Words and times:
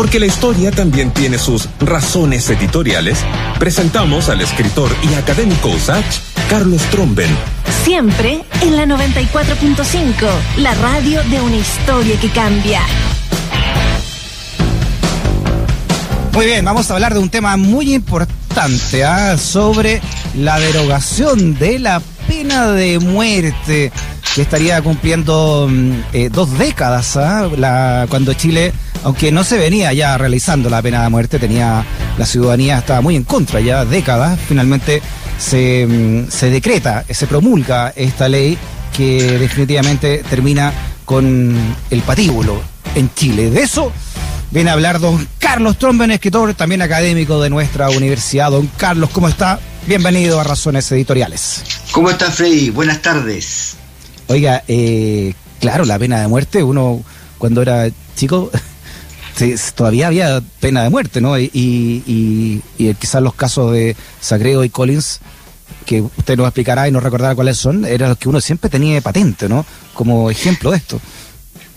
Porque 0.00 0.18
la 0.18 0.24
historia 0.24 0.70
también 0.70 1.10
tiene 1.10 1.36
sus 1.36 1.68
razones 1.78 2.48
editoriales, 2.48 3.18
presentamos 3.58 4.30
al 4.30 4.40
escritor 4.40 4.90
y 5.02 5.12
académico 5.12 5.68
USACH, 5.68 6.20
Carlos 6.48 6.80
Tromben. 6.90 7.28
Siempre 7.84 8.42
en 8.62 8.76
la 8.78 8.86
94.5, 8.86 10.26
la 10.56 10.72
radio 10.72 11.22
de 11.24 11.42
una 11.42 11.56
historia 11.58 12.18
que 12.18 12.30
cambia. 12.30 12.80
Muy 16.32 16.46
bien, 16.46 16.64
vamos 16.64 16.90
a 16.90 16.94
hablar 16.94 17.12
de 17.12 17.20
un 17.20 17.28
tema 17.28 17.58
muy 17.58 17.92
importante, 17.94 19.04
¿ah? 19.04 19.36
sobre 19.36 20.00
la 20.34 20.58
derogación 20.58 21.58
de 21.58 21.78
la 21.78 22.00
pena 22.26 22.68
de 22.68 22.98
muerte 23.00 23.92
que 24.34 24.40
estaría 24.40 24.80
cumpliendo 24.80 25.68
mm, 25.70 25.92
eh, 26.14 26.30
dos 26.32 26.56
décadas 26.56 27.18
¿ah? 27.18 27.50
la, 27.54 28.06
cuando 28.08 28.32
Chile, 28.32 28.72
aunque 29.02 29.32
no 29.32 29.44
se 29.44 29.58
venía 29.58 29.92
ya 29.92 30.16
realizando 30.18 30.68
la 30.68 30.82
pena 30.82 31.02
de 31.02 31.08
muerte, 31.08 31.38
tenía 31.38 31.84
la 32.18 32.26
ciudadanía 32.26 32.78
estaba 32.78 33.00
muy 33.00 33.16
en 33.16 33.24
contra 33.24 33.60
ya 33.60 33.84
décadas, 33.84 34.38
finalmente 34.46 35.02
se, 35.38 35.86
mm, 35.86 36.30
se 36.30 36.50
decreta, 36.50 37.04
se 37.08 37.26
promulga 37.26 37.92
esta 37.96 38.28
ley 38.28 38.58
que 38.96 39.38
definitivamente 39.38 40.22
termina 40.28 40.72
con 41.04 41.56
el 41.90 42.02
patíbulo 42.02 42.60
en 42.94 43.12
Chile. 43.14 43.50
De 43.50 43.62
eso 43.62 43.92
viene 44.50 44.70
a 44.70 44.74
hablar 44.74 45.00
don 45.00 45.26
Carlos 45.38 45.78
Tromben, 45.78 46.10
escritor, 46.10 46.54
también 46.54 46.82
académico 46.82 47.40
de 47.40 47.50
nuestra 47.50 47.88
universidad. 47.90 48.50
Don 48.50 48.66
Carlos, 48.76 49.10
¿cómo 49.10 49.28
está? 49.28 49.58
Bienvenido 49.86 50.38
a 50.38 50.44
Razones 50.44 50.90
Editoriales. 50.92 51.62
¿Cómo 51.92 52.10
está 52.10 52.30
Freddy? 52.30 52.70
Buenas 52.70 53.00
tardes. 53.00 53.76
Oiga, 54.26 54.62
eh, 54.68 55.32
claro, 55.60 55.84
la 55.84 55.98
pena 55.98 56.20
de 56.20 56.28
muerte, 56.28 56.62
uno 56.62 57.02
cuando 57.38 57.62
era 57.62 57.88
chico 58.14 58.50
todavía 59.74 60.08
había 60.08 60.42
pena 60.60 60.82
de 60.82 60.90
muerte, 60.90 61.20
¿no? 61.20 61.38
Y, 61.38 61.50
y, 61.52 62.62
y, 62.78 62.94
quizás 62.94 63.22
los 63.22 63.34
casos 63.34 63.72
de 63.72 63.96
Sagrego 64.20 64.64
y 64.64 64.70
Collins, 64.70 65.20
que 65.86 66.02
usted 66.02 66.36
nos 66.36 66.46
explicará 66.46 66.88
y 66.88 66.92
nos 66.92 67.02
recordará 67.02 67.34
cuáles 67.34 67.58
son, 67.58 67.84
eran 67.84 68.10
los 68.10 68.18
que 68.18 68.28
uno 68.28 68.40
siempre 68.40 68.70
tenía 68.70 69.00
patente, 69.00 69.48
¿no? 69.48 69.64
Como 69.94 70.30
ejemplo 70.30 70.70
de 70.70 70.76
esto. 70.76 71.00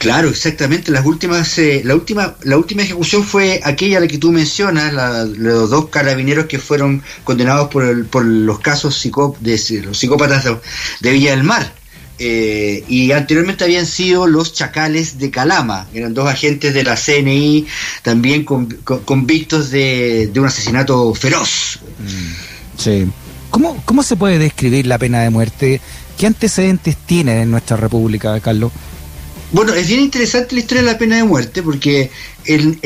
Claro, 0.03 0.28
exactamente. 0.30 0.92
Las 0.92 1.05
últimas, 1.05 1.58
eh, 1.59 1.81
la 1.86 1.95
última, 1.95 2.36
la 2.44 2.58
última 2.58 2.81
ejecución 2.81 3.23
fue 3.23 3.61
aquella 3.64 4.02
la 4.02 4.08
que 4.08 4.17
tú 4.17 4.33
mencionas, 4.33 4.94
la, 4.94 5.23
los 5.23 5.70
dos 5.70 5.88
carabineros 5.88 6.48
que 6.48 6.59
fueron 6.59 7.02
condenados 7.23 7.70
por, 7.70 7.86
el, 7.86 8.05
por 8.05 8.25
los 8.25 8.59
casos 8.59 8.98
psicó, 8.98 9.38
de 9.39 9.58
los 9.81 9.98
psicópatas 9.98 10.44
de, 11.00 11.11
Villa 11.11 11.31
del 11.31 11.44
Mar. 11.44 11.73
Eh, 12.19 12.83
y 12.88 13.11
anteriormente 13.11 13.64
habían 13.64 13.88
sido 13.88 14.28
los 14.28 14.53
chacales 14.53 15.17
de 15.17 15.31
Calama, 15.31 15.88
eran 15.94 16.14
dos 16.14 16.30
agentes 16.30 16.73
de 16.73 16.83
la 16.83 16.95
CNI, 16.95 17.66
también 18.03 18.45
convictos 18.45 19.72
de, 19.72 20.30
de, 20.31 20.39
un 20.39 20.45
asesinato 20.45 21.14
feroz. 21.16 21.80
Mm, 22.00 22.80
sí. 22.80 23.08
¿Cómo, 23.50 23.81
¿Cómo 23.86 24.03
se 24.03 24.16
puede 24.16 24.38
describir 24.39 24.86
la 24.88 24.97
pena 24.97 25.22
de 25.22 25.30
muerte? 25.31 25.81
¿Qué 26.17 26.28
antecedentes 26.28 26.97
tiene 26.97 27.42
en 27.42 27.52
nuestra 27.52 27.78
república, 27.78 28.39
Carlos? 28.39 28.72
Bueno, 29.52 29.73
es 29.75 29.88
bien 29.88 30.00
interesante 30.00 30.55
la 30.55 30.61
historia 30.61 30.83
de 30.83 30.92
la 30.92 30.98
pena 30.98 31.17
de 31.17 31.23
muerte 31.23 31.61
porque 31.61 32.09
en, 32.45 32.80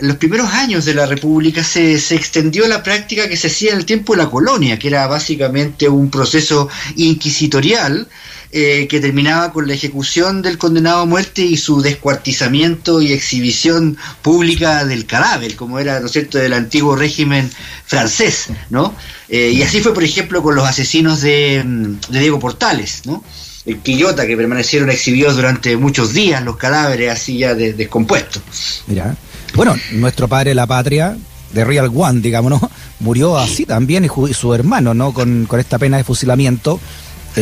los 0.00 0.16
primeros 0.16 0.50
años 0.50 0.84
de 0.84 0.94
la 0.94 1.06
República 1.06 1.62
se, 1.62 1.98
se, 2.00 2.16
extendió 2.16 2.66
la 2.66 2.82
práctica 2.82 3.28
que 3.28 3.36
se 3.36 3.46
hacía 3.46 3.70
en 3.70 3.78
el 3.78 3.86
tiempo 3.86 4.14
de 4.14 4.24
la 4.24 4.28
colonia, 4.28 4.80
que 4.80 4.88
era 4.88 5.06
básicamente 5.06 5.88
un 5.88 6.10
proceso 6.10 6.68
inquisitorial 6.96 8.08
eh, 8.52 8.86
que 8.88 9.00
terminaba 9.00 9.52
con 9.52 9.66
la 9.66 9.74
ejecución 9.74 10.42
del 10.42 10.58
condenado 10.58 11.00
a 11.00 11.06
muerte 11.06 11.42
y 11.42 11.56
su 11.56 11.80
descuartizamiento 11.80 13.00
y 13.00 13.12
exhibición 13.12 13.96
pública 14.20 14.84
del 14.84 15.06
cadáver, 15.06 15.56
como 15.56 15.78
era, 15.78 16.00
¿no 16.00 16.06
es 16.06 16.12
cierto?, 16.12 16.38
del 16.38 16.52
antiguo 16.52 16.94
régimen 16.94 17.50
francés, 17.86 18.48
¿no? 18.68 18.94
Eh, 19.28 19.52
y 19.54 19.62
así 19.62 19.80
fue, 19.80 19.94
por 19.94 20.04
ejemplo, 20.04 20.42
con 20.42 20.54
los 20.54 20.68
asesinos 20.68 21.22
de, 21.22 21.62
de 22.10 22.20
Diego 22.20 22.38
Portales, 22.38 23.02
¿no? 23.06 23.24
el 23.64 23.78
Quillota, 23.78 24.26
que 24.26 24.36
permanecieron 24.36 24.90
exhibidos 24.90 25.36
durante 25.36 25.76
muchos 25.76 26.12
días, 26.12 26.42
los 26.42 26.56
cadáveres 26.56 27.10
así 27.10 27.38
ya 27.38 27.54
descompuestos. 27.54 28.42
Mira, 28.86 29.16
bueno, 29.54 29.76
nuestro 29.92 30.28
padre 30.28 30.54
la 30.54 30.66
patria, 30.66 31.16
de 31.52 31.64
Real 31.64 31.90
One, 31.94 32.20
digamos, 32.20 32.60
murió 33.00 33.38
así 33.38 33.64
también 33.66 34.04
y 34.04 34.34
su 34.34 34.54
hermano, 34.54 34.94
¿no? 34.94 35.12
Con, 35.12 35.46
con 35.46 35.60
esta 35.60 35.78
pena 35.78 35.96
de 35.96 36.04
fusilamiento, 36.04 36.80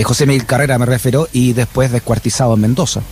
José 0.04 0.26
Miguel 0.26 0.46
Carrera 0.46 0.78
me 0.78 0.86
refiero, 0.86 1.28
y 1.32 1.52
después 1.52 1.90
descuartizado 1.90 2.54
en 2.54 2.60
Mendoza. 2.60 3.02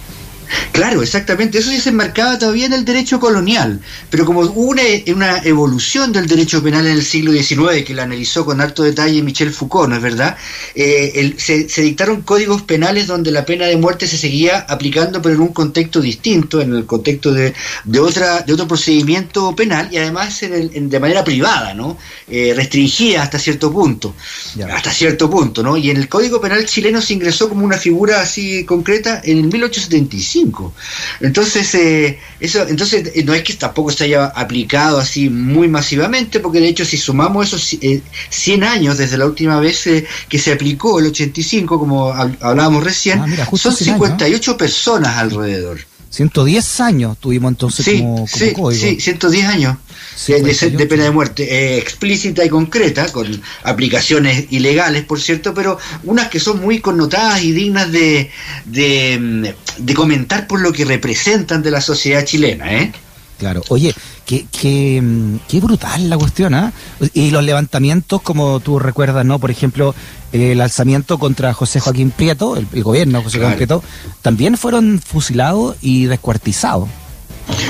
Claro, 0.73 1.03
exactamente. 1.03 1.59
Eso 1.59 1.71
ya 1.71 1.81
se 1.81 1.91
enmarcaba 1.91 2.39
todavía 2.39 2.67
en 2.67 2.73
el 2.73 2.85
derecho 2.85 3.19
colonial, 3.21 3.81
pero 4.11 4.25
como 4.25 4.41
hubo 4.41 4.71
una, 4.71 4.83
una, 5.15 5.39
evolución 5.39 6.13
del 6.13 6.27
derecho 6.27 6.63
penal 6.63 6.87
en 6.87 6.93
el 6.93 7.05
siglo 7.05 7.33
XIX, 7.33 7.85
que 7.85 7.95
la 7.95 8.05
analizó 8.05 8.45
con 8.45 8.61
alto 8.61 8.83
detalle 8.83 9.23
Michel 9.23 9.53
Foucault, 9.53 9.91
¿no 9.91 9.97
es 9.97 10.03
verdad? 10.03 10.37
Eh, 10.75 11.35
se, 11.39 11.83
dictaron 11.83 12.23
códigos 12.23 12.63
penales 12.63 13.07
donde 13.07 13.31
la 13.31 13.45
pena 13.45 13.67
de 13.67 13.77
muerte 13.77 14.07
se 14.07 14.19
seguía 14.19 14.61
aplicando, 14.69 15.21
pero 15.23 15.35
en 15.35 15.41
un 15.41 15.53
contexto 15.53 16.01
distinto, 16.01 16.61
en 16.61 16.75
el 16.75 16.87
contexto 16.87 17.33
de, 17.33 17.55
de 17.85 18.01
otra, 18.01 18.41
de 18.41 18.53
otro 18.53 18.69
procedimiento 18.69 19.55
penal 19.55 19.89
y 19.91 19.97
además 19.97 20.43
en 20.43 20.89
de 20.89 21.01
manera 21.01 21.25
privada, 21.25 21.75
¿no? 21.75 21.97
Eh, 22.29 22.53
restringida 22.55 23.23
hasta 23.23 23.39
cierto 23.39 23.73
punto, 23.73 24.15
hasta 24.73 24.91
cierto 24.91 25.31
punto, 25.31 25.63
¿no? 25.63 25.77
Y 25.77 25.91
en 25.91 25.97
el 25.97 26.09
Código 26.09 26.41
Penal 26.41 26.67
chileno 26.67 27.01
se 27.01 27.15
ingresó 27.15 27.49
como 27.49 27.65
una 27.65 27.79
figura 27.79 28.21
así 28.21 28.65
concreta 28.65 29.21
en 29.25 29.39
el 29.39 29.45
1875 29.45 30.38
entonces, 31.21 31.75
eh, 31.75 32.19
eso, 32.41 32.67
entonces 32.67 33.13
eh, 33.15 33.25
no 33.25 33.35
es 33.35 33.43
que 33.43 33.55
tampoco 33.55 33.91
se 33.91 34.05
haya 34.05 34.27
aplicado 34.27 34.99
así 34.99 35.29
muy 35.31 35.69
masivamente, 35.69 36.41
porque 36.41 36.61
de 36.61 36.69
hecho 36.69 36.85
si 36.85 36.97
sumamos 36.97 37.49
esos 37.49 37.63
100 38.31 38.63
eh, 38.63 38.67
años 38.67 38.99
desde 38.99 39.19
la 39.19 39.27
última 39.27 39.61
vez 39.61 39.89
que 40.29 40.39
se 40.39 40.53
aplicó 40.53 40.99
el 41.01 41.07
85, 41.07 41.79
como 41.79 42.13
hablábamos 42.13 42.85
recién, 42.85 43.21
ah, 43.21 43.49
son 43.57 43.75
58 43.75 44.57
personas 44.57 45.17
alrededor. 45.17 45.79
110 46.11 46.81
años 46.81 47.19
tuvimos 47.19 47.51
entonces 47.51 48.01
como, 48.01 48.27
sí, 48.27 48.53
Sí, 48.73 49.01
110 49.01 49.47
años 49.47 49.77
de, 50.27 50.87
pena 50.87 51.05
de 51.05 51.11
muerte 51.11 51.45
eh, 51.45 51.79
explícita 51.79 52.45
y 52.45 52.49
concreta, 52.49 53.13
con 53.13 53.41
aplicaciones 53.63 54.47
ilegales, 54.51 55.05
por 55.05 55.21
cierto, 55.21 55.55
pero 55.55 55.79
unas 56.05 56.29
que 56.29 56.41
son 56.41 56.61
muy 56.61 56.81
connotadas 56.81 57.43
y 57.43 57.53
dignas 57.53 57.93
de, 57.93 58.31
de, 58.65 59.55
de 59.79 59.95
comentar 59.95 60.47
por 60.47 60.61
lo 60.61 60.73
que 60.73 60.85
representan 60.85 61.63
de 61.63 61.71
la 61.71 61.81
sociedad 61.81 62.25
chilena. 62.25 62.73
¿eh? 62.75 62.93
Claro, 63.39 63.63
oye, 63.69 63.95
qué, 64.27 64.47
qué, 64.51 65.01
qué 65.47 65.61
brutal 65.61 66.11
la 66.11 66.19
cuestión, 66.19 66.55
¿ah? 66.55 66.73
Y 67.15 67.31
los 67.31 67.45
levantamientos, 67.45 68.21
como 68.21 68.59
tú 68.59 68.81
recuerdas, 68.81 69.25
¿no? 69.25 69.39
Por 69.39 69.53
ejemplo, 69.53 69.95
el 70.33 70.61
alzamiento 70.61 71.19
contra 71.19 71.55
José 71.55 71.79
Joaquín 71.79 72.11
Prieto, 72.11 72.57
el, 72.57 72.83
gobierno 72.83 73.19
de 73.19 73.25
José 73.25 73.39
Joaquín 73.39 73.57
Prieto, 73.57 73.85
también 74.23 74.57
fueron 74.57 75.01
fusilados 75.01 75.77
y 75.81 76.07
descuartizados. 76.07 76.89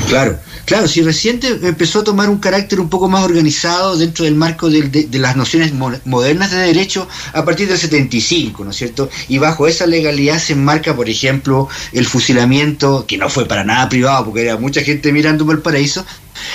Claro, 0.08 0.38
claro, 0.68 0.86
si 0.86 1.00
reciente 1.02 1.48
empezó 1.62 2.00
a 2.00 2.04
tomar 2.04 2.28
un 2.28 2.38
carácter 2.38 2.78
un 2.78 2.90
poco 2.90 3.08
más 3.08 3.24
organizado 3.24 3.96
dentro 3.96 4.26
del 4.26 4.34
marco 4.34 4.68
de, 4.68 5.08
las 5.12 5.34
nociones 5.34 5.72
modernas 5.72 6.50
de 6.50 6.58
derecho 6.58 7.08
a 7.32 7.42
partir 7.44 7.68
del 7.68 7.78
75, 7.78 8.64
¿no 8.64 8.70
es 8.70 8.76
cierto? 8.76 9.08
Y 9.28 9.38
bajo 9.38 9.66
esa 9.66 9.86
legalidad 9.86 10.38
se 10.38 10.52
enmarca, 10.52 10.94
por 10.94 11.08
ejemplo, 11.08 11.68
el 11.92 12.04
fusilamiento, 12.06 13.06
que 13.06 13.16
no 13.16 13.30
fue 13.30 13.46
para 13.46 13.64
nada 13.64 13.88
privado, 13.88 14.26
porque 14.26 14.42
era 14.42 14.58
mucha 14.58 14.82
gente 14.82 15.10
mirando 15.10 15.46
por 15.46 15.56
el 15.56 15.62
paraíso, 15.62 16.04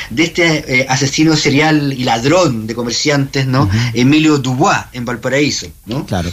de 0.10 0.24
este 0.24 0.82
eh, 0.82 0.86
asesino 0.88 1.36
serial 1.36 1.94
y 1.94 2.04
ladrón 2.04 2.68
de 2.68 2.76
comerciantes, 2.76 3.48
¿no? 3.48 3.70
Emilio 3.94 4.38
Dubois, 4.38 4.78
en 4.94 5.06
Valparaíso, 5.06 5.68
¿no? 5.86 6.06
Claro. 6.06 6.30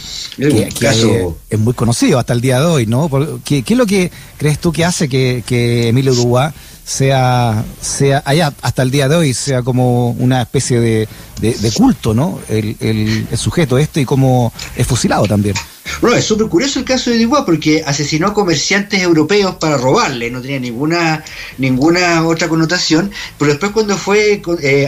caso... 0.79 1.37
es 1.49 1.59
muy 1.59 1.73
conocido 1.73 2.19
hasta 2.19 2.33
el 2.33 2.41
día 2.41 2.59
de 2.59 2.65
hoy, 2.65 2.85
¿no? 2.85 3.09
¿Qué, 3.43 3.63
qué 3.63 3.73
es 3.73 3.77
lo 3.77 3.85
que 3.85 4.11
crees 4.37 4.59
tú 4.59 4.71
que 4.71 4.85
hace 4.85 5.09
que, 5.09 5.43
que 5.45 5.89
Emilio 5.89 6.13
Dubois 6.13 6.53
sea, 6.91 7.63
sea 7.79 8.21
allá 8.25 8.53
hasta 8.61 8.81
el 8.83 8.91
día 8.91 9.07
de 9.07 9.15
hoy, 9.15 9.33
sea 9.33 9.63
como 9.63 10.11
una 10.11 10.41
especie 10.41 10.79
de, 10.79 11.07
de, 11.39 11.71
culto, 11.71 12.13
¿no? 12.13 12.39
El, 12.49 12.75
el, 12.81 13.27
el, 13.31 13.37
sujeto 13.37 13.77
este 13.77 14.01
y 14.01 14.05
como 14.05 14.51
es 14.75 14.85
fusilado 14.85 15.25
también. 15.25 15.55
Bueno, 15.99 16.15
es 16.15 16.25
súper 16.25 16.47
curioso 16.47 16.79
el 16.79 16.85
caso 16.85 17.09
de 17.09 17.23
Dubois 17.23 17.43
porque 17.43 17.83
asesinó 17.85 18.27
a 18.27 18.33
comerciantes 18.33 19.01
europeos 19.01 19.55
para 19.55 19.77
robarle, 19.77 20.29
no 20.29 20.41
tenía 20.41 20.59
ninguna 20.59 21.23
ninguna 21.57 22.25
otra 22.25 22.47
connotación, 22.47 23.11
pero 23.37 23.51
después 23.51 23.71
cuando 23.71 23.97
fue 23.97 24.33
eh, 24.33 24.41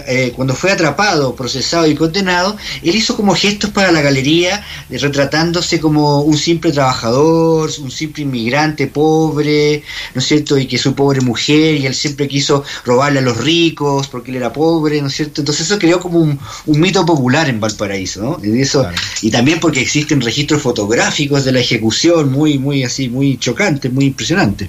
eh, 0.07 0.33
cuando 0.35 0.55
fue 0.55 0.71
atrapado, 0.71 1.35
procesado 1.35 1.87
y 1.87 1.95
condenado, 1.95 2.57
él 2.83 2.95
hizo 2.95 3.15
como 3.15 3.35
gestos 3.35 3.71
para 3.71 3.91
la 3.91 4.01
galería, 4.01 4.63
retratándose 4.89 5.79
como 5.79 6.21
un 6.21 6.37
simple 6.37 6.71
trabajador, 6.71 7.71
un 7.79 7.91
simple 7.91 8.23
inmigrante 8.23 8.87
pobre, 8.87 9.83
¿no 10.13 10.21
es 10.21 10.27
cierto? 10.27 10.57
Y 10.57 10.67
que 10.67 10.77
su 10.77 10.93
pobre 10.93 11.21
mujer, 11.21 11.75
y 11.75 11.87
él 11.87 11.95
siempre 11.95 12.27
quiso 12.27 12.63
robarle 12.85 13.19
a 13.19 13.23
los 13.23 13.37
ricos 13.37 14.07
porque 14.07 14.29
él 14.29 14.37
era 14.37 14.53
pobre, 14.53 15.01
¿no 15.01 15.07
es 15.07 15.15
cierto? 15.15 15.41
Entonces 15.41 15.65
eso 15.65 15.79
creó 15.79 15.99
como 15.99 16.19
un, 16.19 16.39
mito 16.65 17.05
popular 17.05 17.49
en 17.49 17.59
Valparaíso, 17.59 18.21
¿no? 18.21 18.39
Y, 18.43 18.61
eso, 18.61 18.87
y 19.21 19.31
también 19.31 19.59
porque 19.59 19.81
existen 19.81 20.21
registros 20.21 20.61
fotográficos 20.61 20.82
fotográficos 20.83 21.45
de 21.45 21.53
la 21.53 21.59
ejecución, 21.59 22.31
muy, 22.31 22.59
muy 22.59 22.83
así, 22.83 23.07
muy 23.07 23.37
chocantes, 23.37 23.91
muy 23.91 24.05
impresionantes. 24.05 24.67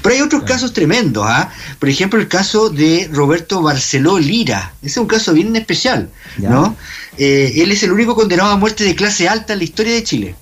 Pero 0.00 0.14
hay 0.14 0.20
otros 0.20 0.44
casos 0.44 0.72
tremendos, 0.72 1.24
¿ah? 1.26 1.50
Por 1.80 1.88
ejemplo, 1.88 2.20
el 2.20 2.28
caso 2.28 2.70
de 2.70 3.08
Roberto 3.12 3.62
Barceló 3.62 4.18
Lira. 4.18 4.74
Ese 4.80 4.92
es 4.92 4.96
un 4.98 5.06
caso 5.06 5.32
bien 5.32 5.54
especial, 5.56 6.08
¿no? 6.38 6.76
Eh, 7.18 7.54
él 7.56 7.72
es 7.72 7.82
el 7.82 7.90
único 7.90 8.14
condenado 8.14 8.50
a 8.50 8.56
muerte 8.56 8.84
de 8.84 8.94
clase 8.94 9.28
alta 9.28 9.54
en 9.54 9.58
la 9.58 9.64
historia 9.64 9.94
de 9.94 10.04
Chile. 10.04 10.34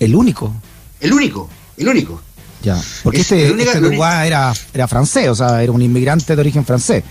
¿El 0.00 0.16
único? 0.16 0.52
El 1.00 1.12
único, 1.12 1.48
el 1.76 1.88
único. 1.88 2.20
Ya, 2.62 2.80
porque 3.04 3.20
este, 3.20 3.46
este 3.46 3.96
era, 4.26 4.52
era 4.74 4.88
francés, 4.88 5.28
o 5.28 5.34
sea, 5.34 5.62
era 5.62 5.72
un 5.72 5.82
inmigrante 5.82 6.34
de 6.34 6.40
origen 6.40 6.64
francés. 6.64 7.04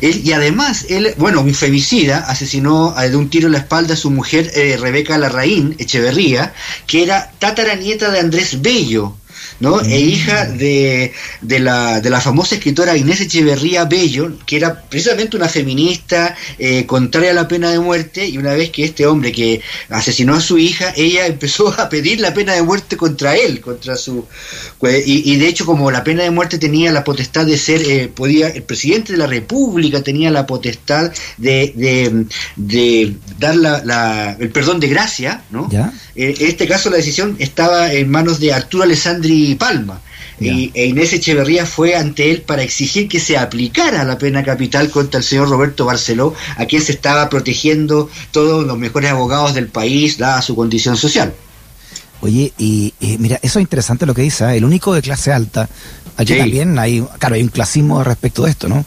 Y 0.00 0.32
además, 0.32 0.86
él, 0.88 1.14
bueno, 1.16 1.40
un 1.40 1.54
femicida, 1.54 2.18
asesinó 2.18 2.94
de 2.94 3.16
un 3.16 3.28
tiro 3.30 3.46
en 3.46 3.52
la 3.52 3.58
espalda 3.58 3.94
a 3.94 3.96
su 3.96 4.10
mujer 4.10 4.50
eh, 4.54 4.76
Rebeca 4.80 5.18
Larraín 5.18 5.74
Echeverría, 5.78 6.52
que 6.86 7.02
era 7.02 7.30
tataranieta 7.38 8.10
de 8.10 8.20
Andrés 8.20 8.60
Bello, 8.62 9.16
¿no? 9.60 9.80
E 9.80 9.98
hija 9.98 10.46
de, 10.46 11.12
de, 11.40 11.58
la, 11.58 12.00
de 12.00 12.10
la 12.10 12.20
famosa 12.20 12.56
escritora 12.56 12.96
Inés 12.96 13.20
Echeverría 13.20 13.84
Bello, 13.84 14.32
que 14.46 14.56
era 14.56 14.82
precisamente 14.82 15.36
una 15.36 15.48
feminista 15.48 16.36
eh, 16.58 16.86
contraria 16.86 17.30
a 17.30 17.34
la 17.34 17.48
pena 17.48 17.70
de 17.70 17.78
muerte, 17.78 18.26
y 18.26 18.38
una 18.38 18.54
vez 18.54 18.70
que 18.70 18.84
este 18.84 19.06
hombre 19.06 19.32
que 19.32 19.60
asesinó 19.88 20.34
a 20.34 20.40
su 20.40 20.58
hija, 20.58 20.92
ella 20.96 21.26
empezó 21.26 21.68
a 21.80 21.88
pedir 21.88 22.20
la 22.20 22.34
pena 22.34 22.54
de 22.54 22.62
muerte 22.62 22.96
contra 22.96 23.36
él, 23.36 23.60
contra 23.60 23.96
su... 23.96 24.26
Y, 24.82 25.32
y 25.32 25.36
de 25.36 25.48
hecho, 25.48 25.66
como 25.66 25.90
la 25.90 26.04
pena 26.04 26.22
de 26.22 26.30
muerte 26.30 26.58
tenía 26.58 26.92
la 26.92 27.04
potestad 27.04 27.46
de 27.46 27.58
ser, 27.58 27.82
eh, 27.82 28.08
podía, 28.08 28.48
el 28.48 28.62
presidente 28.62 29.12
de 29.12 29.18
la 29.18 29.26
República 29.26 30.02
tenía 30.02 30.30
la 30.30 30.46
potestad 30.46 31.12
de, 31.36 31.72
de, 31.74 32.26
de 32.56 33.16
dar 33.38 33.56
la, 33.56 34.36
el 34.38 34.50
perdón 34.50 34.80
de 34.80 34.88
gracia, 34.88 35.42
¿no? 35.50 35.68
¿Ya? 35.70 35.92
Eh, 36.16 36.34
en 36.38 36.46
este 36.46 36.66
caso 36.66 36.90
la 36.90 36.96
decisión 36.96 37.36
estaba 37.38 37.92
en 37.92 38.10
manos 38.10 38.40
de 38.40 38.52
Arturo 38.52 38.84
Alessandri 38.84 39.54
Palma. 39.54 40.00
Y, 40.38 40.70
e 40.74 40.86
Inés 40.86 41.14
Echeverría 41.14 41.64
fue 41.64 41.96
ante 41.96 42.30
él 42.30 42.42
para 42.42 42.62
exigir 42.62 43.08
que 43.08 43.20
se 43.20 43.38
aplicara 43.38 44.04
la 44.04 44.18
pena 44.18 44.44
capital 44.44 44.90
contra 44.90 45.18
el 45.18 45.24
señor 45.24 45.48
Roberto 45.48 45.86
Barceló, 45.86 46.34
a 46.58 46.66
quien 46.66 46.82
se 46.82 46.92
estaba 46.92 47.30
protegiendo 47.30 48.10
todos 48.32 48.66
los 48.66 48.76
mejores 48.76 49.10
abogados 49.10 49.54
del 49.54 49.68
país, 49.68 50.18
dada 50.18 50.42
su 50.42 50.54
condición 50.54 50.98
social. 50.98 51.32
Oye, 52.20 52.52
y, 52.58 52.92
mira, 53.18 53.38
eso 53.42 53.58
es 53.58 53.62
interesante 53.62 54.04
lo 54.04 54.14
que 54.14 54.22
dice, 54.22 54.44
¿eh? 54.44 54.56
el 54.58 54.64
único 54.64 54.92
de 54.92 55.00
clase 55.00 55.32
alta. 55.32 55.68
Aquí 56.18 56.36
también 56.36 56.78
hay, 56.78 57.02
claro, 57.18 57.34
hay 57.34 57.42
un 57.42 57.48
clasismo 57.48 58.04
respecto 58.04 58.44
de 58.44 58.50
esto, 58.50 58.68
¿no? 58.68 58.84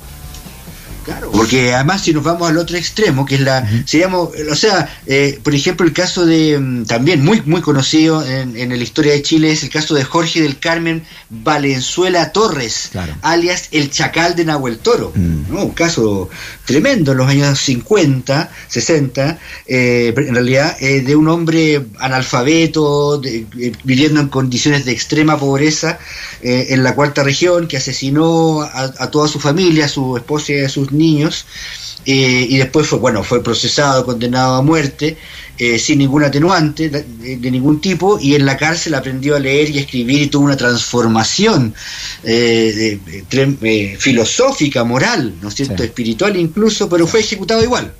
Claro, 1.09 1.31
porque 1.31 1.73
además 1.73 2.03
si 2.03 2.13
nos 2.13 2.23
vamos 2.23 2.47
al 2.47 2.57
otro 2.57 2.77
extremo, 2.77 3.25
que 3.25 3.35
es 3.35 3.41
la, 3.41 3.67
o 4.51 4.56
sea, 4.56 4.88
eh, 5.07 5.39
por 5.41 5.56
ejemplo 5.56 5.83
el 5.83 5.91
caso 5.91 6.23
de, 6.23 6.59
mm, 6.59 6.85
también 6.85 7.25
muy 7.25 7.41
muy 7.45 7.61
conocido 7.61 8.23
en, 8.23 8.56
en, 8.56 8.69
la 8.69 8.75
historia 8.75 9.13
de 9.13 9.23
Chile, 9.23 9.51
es 9.51 9.63
el 9.63 9.71
caso 9.71 9.95
de 9.95 10.03
Jorge 10.03 10.39
del 10.39 10.59
Carmen 10.59 11.03
Valenzuela 11.31 12.31
Torres, 12.31 12.91
alias 13.23 13.69
el 13.71 13.89
Chacal 13.89 14.35
de 14.35 14.45
Nahuel 14.45 14.77
Toro, 14.77 15.11
mm. 15.15 15.56
un 15.56 15.71
caso 15.71 16.29
tremendo 16.65 17.13
en 17.13 17.17
los 17.17 17.27
años 17.27 17.59
50, 17.59 18.51
60, 18.67 19.39
eh, 19.65 20.13
en 20.15 20.35
realidad 20.35 20.77
eh, 20.79 21.01
de 21.01 21.15
un 21.15 21.27
hombre 21.27 21.88
analfabeto, 21.97 23.19
viviendo 23.83 24.19
en 24.19 24.27
condiciones 24.27 24.85
de 24.85 24.91
extrema 24.91 25.39
pobreza 25.39 25.97
en 26.41 26.83
la 26.83 26.94
cuarta 26.94 27.23
región, 27.23 27.67
que 27.67 27.77
asesinó 27.77 28.61
a, 28.61 28.94
a 29.00 29.09
toda 29.09 29.27
su 29.27 29.39
familia, 29.39 29.85
a 29.85 29.89
su 29.89 30.15
esposa 30.15 30.53
y 30.53 30.59
a 30.59 30.69
sus 30.69 30.91
niños 31.00 31.46
eh, 32.06 32.46
y 32.50 32.57
después 32.57 32.88
fue 32.88 33.00
bueno 33.00 33.24
fue 33.24 33.44
procesado 33.44 34.06
condenado 34.06 34.56
a 34.56 34.62
muerte 34.62 35.18
eh, 35.57 35.80
sin 35.80 36.00
ningún 36.00 36.24
atenuante 36.24 36.90
de, 36.90 37.51
ningún 37.51 37.81
tipo 37.81 38.19
y 38.19 38.36
en 38.36 38.46
la 38.46 38.56
cárcel 38.56 38.94
aprendió 38.94 39.36
a 39.36 39.40
leer 39.40 39.69
y 39.69 39.80
escribir 39.80 40.22
y 40.22 40.28
tuvo 40.28 40.46
una 40.46 40.56
transformación 40.56 41.74
eh, 42.24 43.00
filosófica 43.98 44.84
moral 44.84 45.34
no 45.42 45.50
es 45.50 45.56
cierto 45.56 45.84
espiritual 45.84 46.38
incluso 46.38 46.88
pero 46.88 47.07
fue 47.07 47.22
ejecutado 47.22 47.63
igual. 47.63 47.94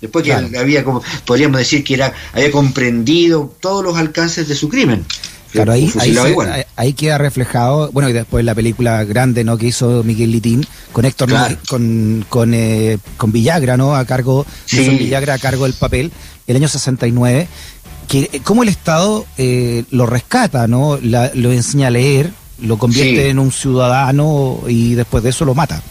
Después 0.00 0.24
que 0.24 0.32
había 0.32 0.82
como 0.82 1.00
podríamos 1.24 1.58
decir 1.58 1.84
que 1.84 1.94
era 1.94 2.12
había 2.32 2.50
comprendido 2.50 3.54
todos 3.60 3.84
los 3.84 3.96
alcances 3.96 4.48
de 4.48 4.56
su 4.56 4.68
crimen 4.68 5.04
Claro, 5.52 5.72
ahí, 5.72 5.92
ahí, 6.76 6.94
queda 6.94 7.18
reflejado, 7.18 7.90
bueno, 7.92 8.08
y 8.08 8.14
después 8.14 8.42
la 8.42 8.54
película 8.54 9.04
grande 9.04 9.44
¿no? 9.44 9.58
que 9.58 9.66
hizo 9.66 10.02
Miguel 10.02 10.32
Litín 10.32 10.66
con 10.92 11.04
Héctor 11.04 11.30
con, 11.68 12.24
con, 12.28 12.54
eh, 12.54 12.98
con 13.18 13.32
Villagra, 13.32 13.76
¿no? 13.76 13.94
A 13.94 14.06
cargo, 14.06 14.46
Villagra 14.72 15.34
a 15.34 15.38
cargo 15.38 15.64
del 15.64 15.74
papel, 15.74 16.10
el 16.46 16.56
año 16.56 16.68
69, 16.68 17.48
que 18.08 18.30
eh, 18.32 18.40
cómo 18.42 18.62
el 18.62 18.70
Estado 18.70 19.26
eh, 19.36 19.84
lo 19.90 20.06
rescata, 20.06 20.66
¿no? 20.66 20.98
lo 21.02 21.52
enseña 21.52 21.88
a 21.88 21.90
leer, 21.90 22.30
lo 22.62 22.78
convierte 22.78 23.28
en 23.28 23.38
un 23.38 23.52
ciudadano 23.52 24.60
y 24.68 24.94
después 24.94 25.22
de 25.22 25.30
eso 25.30 25.44
lo 25.44 25.54
mata 25.54 25.82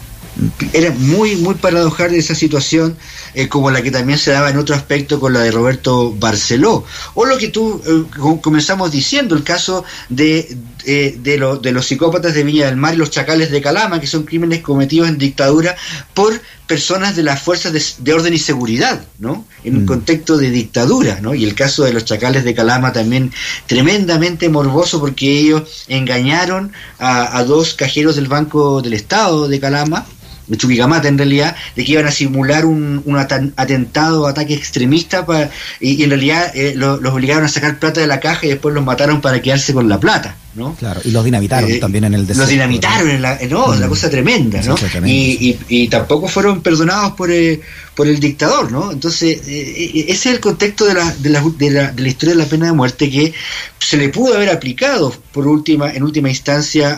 era 0.72 0.90
muy, 0.92 1.36
muy 1.36 1.54
paradojal 1.54 2.14
esa 2.14 2.34
situación, 2.34 2.96
eh, 3.34 3.48
como 3.48 3.70
la 3.70 3.82
que 3.82 3.90
también 3.90 4.18
se 4.18 4.30
daba 4.30 4.50
en 4.50 4.56
otro 4.56 4.74
aspecto 4.74 5.20
con 5.20 5.32
la 5.32 5.40
de 5.40 5.50
Roberto 5.50 6.12
Barceló. 6.12 6.84
O 7.14 7.24
lo 7.26 7.38
que 7.38 7.48
tú 7.48 7.82
eh, 7.86 8.38
comenzamos 8.40 8.90
diciendo, 8.90 9.34
el 9.34 9.44
caso 9.44 9.84
de, 10.08 10.56
eh, 10.84 11.16
de, 11.18 11.58
de, 11.60 11.72
los 11.72 11.86
psicópatas 11.86 12.34
de 12.34 12.44
Viña 12.44 12.66
del 12.66 12.76
Mar 12.76 12.94
y 12.94 12.96
los 12.96 13.10
chacales 13.10 13.50
de 13.50 13.60
Calama, 13.60 14.00
que 14.00 14.06
son 14.06 14.24
crímenes 14.24 14.60
cometidos 14.60 15.08
en 15.08 15.18
dictadura 15.18 15.76
por 16.14 16.40
personas 16.66 17.16
de 17.16 17.22
las 17.22 17.40
fuerzas 17.42 17.96
de, 17.98 18.12
orden 18.12 18.34
y 18.34 18.38
seguridad, 18.38 19.04
¿no? 19.18 19.46
En 19.64 19.76
un 19.76 19.84
mm. 19.84 19.86
contexto 19.86 20.36
de 20.36 20.50
dictadura, 20.50 21.20
¿no? 21.20 21.34
Y 21.34 21.44
el 21.44 21.54
caso 21.54 21.84
de 21.84 21.92
los 21.92 22.04
chacales 22.04 22.44
de 22.44 22.54
Calama 22.54 22.92
también 22.92 23.32
tremendamente 23.66 24.48
morboso 24.48 25.00
porque 25.00 25.38
ellos 25.38 25.84
engañaron 25.88 26.72
a, 26.98 27.36
a 27.38 27.44
dos 27.44 27.74
cajeros 27.74 28.16
del 28.16 28.28
Banco 28.28 28.82
del 28.82 28.94
Estado 28.94 29.48
de 29.48 29.60
Calama 29.60 30.06
de 30.46 30.56
Chuquicamata 30.56 31.08
en 31.08 31.18
realidad, 31.18 31.56
de 31.76 31.84
que 31.84 31.92
iban 31.92 32.06
a 32.06 32.10
simular 32.10 32.64
un, 32.64 33.02
un 33.04 33.16
atentado, 33.16 34.26
ataque 34.26 34.54
extremista 34.54 35.24
para, 35.24 35.50
y, 35.80 36.02
en 36.02 36.10
realidad 36.10 36.50
eh, 36.54 36.74
los 36.76 37.04
obligaron 37.12 37.44
a 37.44 37.48
sacar 37.48 37.78
plata 37.78 38.00
de 38.00 38.06
la 38.06 38.20
caja 38.20 38.46
y 38.46 38.50
después 38.50 38.74
los 38.74 38.84
mataron 38.84 39.20
para 39.20 39.40
quedarse 39.40 39.72
con 39.72 39.88
la 39.88 40.00
plata. 40.00 40.36
¿no? 40.54 40.74
Claro, 40.74 41.00
y 41.04 41.10
los 41.10 41.24
dinamitaron 41.24 41.70
eh, 41.70 41.78
también 41.78 42.04
en 42.04 42.14
el 42.14 42.26
desierto. 42.26 42.42
Los 42.42 42.50
dinamitaron, 42.50 43.10
en 43.10 43.22
la, 43.22 43.38
no, 43.48 43.74
la 43.74 43.86
mm. 43.86 43.88
cosa 43.88 44.10
tremenda, 44.10 44.60
¿no? 44.62 44.74
Y, 45.06 45.58
y, 45.68 45.88
tampoco 45.88 46.28
fueron 46.28 46.60
perdonados 46.60 47.12
por, 47.12 47.30
eh, 47.30 47.60
por 47.94 48.06
el 48.06 48.20
dictador, 48.20 48.72
¿no? 48.72 48.90
Entonces, 48.90 49.40
ese 49.46 50.10
es 50.10 50.26
el 50.26 50.40
contexto 50.40 50.86
de 50.86 50.94
la, 50.94 51.14
de, 51.14 51.28
la, 51.30 51.42
de, 51.42 51.70
la, 51.70 51.92
de 51.92 52.02
la 52.02 52.08
historia 52.08 52.34
de 52.34 52.42
la 52.42 52.48
pena 52.48 52.66
de 52.66 52.72
muerte 52.72 53.10
que 53.10 53.34
se 53.78 53.96
le 53.96 54.08
pudo 54.08 54.34
haber 54.34 54.50
aplicado 54.50 55.12
por 55.32 55.46
última, 55.46 55.92
en 55.92 56.02
última 56.02 56.30
instancia 56.30 56.94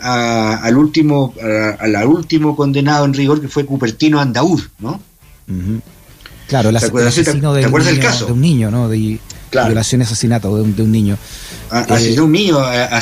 al 0.56 0.76
último, 0.76 1.35
al 1.79 2.06
último 2.06 2.55
condenado 2.55 3.05
en 3.05 3.14
rigor 3.14 3.41
que 3.41 3.49
fue 3.49 3.67
Cupertino 3.67 4.20
Andaur, 4.20 4.61
¿no? 4.79 5.00
Claro, 6.46 6.69
el, 6.69 6.77
asesino 6.77 7.55
de, 7.55 7.67
un 7.67 7.84
niño, 7.84 8.27
de 8.27 8.32
un 8.32 8.41
niño, 8.41 8.70
¿no? 8.70 8.89
De 8.89 9.19
violación 9.53 10.01
y 10.01 10.05
asesinato 10.05 10.55
de 10.56 10.63
un, 10.63 10.77
de 10.77 10.82
un 10.82 10.93
niño. 10.93 11.17
Asesinó 11.70 12.22
eh, 12.22 12.24
un 12.24 12.32
niño, 12.32 12.58
a, 12.58 13.01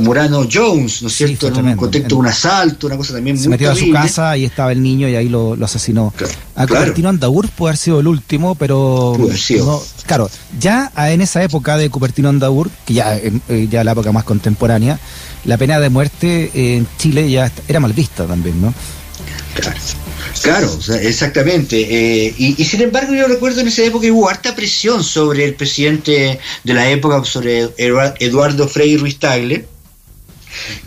Morano 0.00 0.48
Jones, 0.50 1.02
¿no 1.02 1.08
es 1.08 1.14
cierto? 1.14 1.48
en 1.48 1.66
un 1.66 1.76
contexto 1.76 2.14
de 2.14 2.20
un 2.20 2.26
asalto, 2.26 2.86
una 2.86 2.96
cosa 2.96 3.14
también 3.14 3.38
se 3.38 3.48
muy 3.48 3.58
Se 3.58 3.64
metió 3.64 3.70
a 3.70 3.76
su 3.76 3.92
casa 3.92 4.36
y 4.36 4.44
estaba 4.44 4.72
el 4.72 4.82
niño 4.82 5.08
y 5.08 5.14
ahí 5.14 5.28
lo, 5.28 5.56
lo 5.56 5.64
asesinó. 5.64 6.12
Claro, 6.16 6.32
a 6.56 6.66
Cupertino 6.66 7.08
Andaur 7.08 7.48
puede 7.50 7.70
haber 7.70 7.78
sido 7.78 8.00
el 8.00 8.06
último, 8.06 8.54
pero. 8.54 9.16
No, 9.18 9.82
claro, 10.06 10.30
ya 10.58 10.90
en 10.96 11.20
esa 11.20 11.42
época 11.42 11.76
de 11.76 11.90
Cupertino 11.90 12.28
Andaur, 12.28 12.70
que 12.84 12.94
ya, 12.94 13.16
eh, 13.16 13.68
ya 13.70 13.84
la 13.84 13.92
época 13.92 14.12
más 14.12 14.24
contemporánea, 14.24 14.98
la 15.44 15.56
pena 15.56 15.78
de 15.78 15.88
muerte 15.88 16.50
en 16.54 16.86
Chile 16.98 17.30
ya 17.30 17.50
era 17.68 17.80
mal 17.80 17.92
vista 17.92 18.26
también, 18.26 18.60
¿no? 18.60 18.74
Claro. 19.54 19.78
Claro, 20.42 20.78
exactamente. 21.00 21.76
Eh, 21.80 22.34
y, 22.36 22.64
sin 22.64 22.82
embargo, 22.82 23.14
yo 23.14 23.26
recuerdo 23.26 23.60
en 23.60 23.68
esa 23.68 23.84
época 23.84 24.06
que 24.06 24.12
hubo 24.12 24.28
harta 24.28 24.54
presión 24.54 25.04
sobre 25.04 25.44
el 25.44 25.54
presidente 25.54 26.38
de 26.64 26.74
la 26.74 26.88
época, 26.90 27.22
sobre 27.24 27.68
Eduardo 27.76 28.66
Frei 28.66 28.96
Ruiz 28.96 29.18
Tagle, 29.18 29.66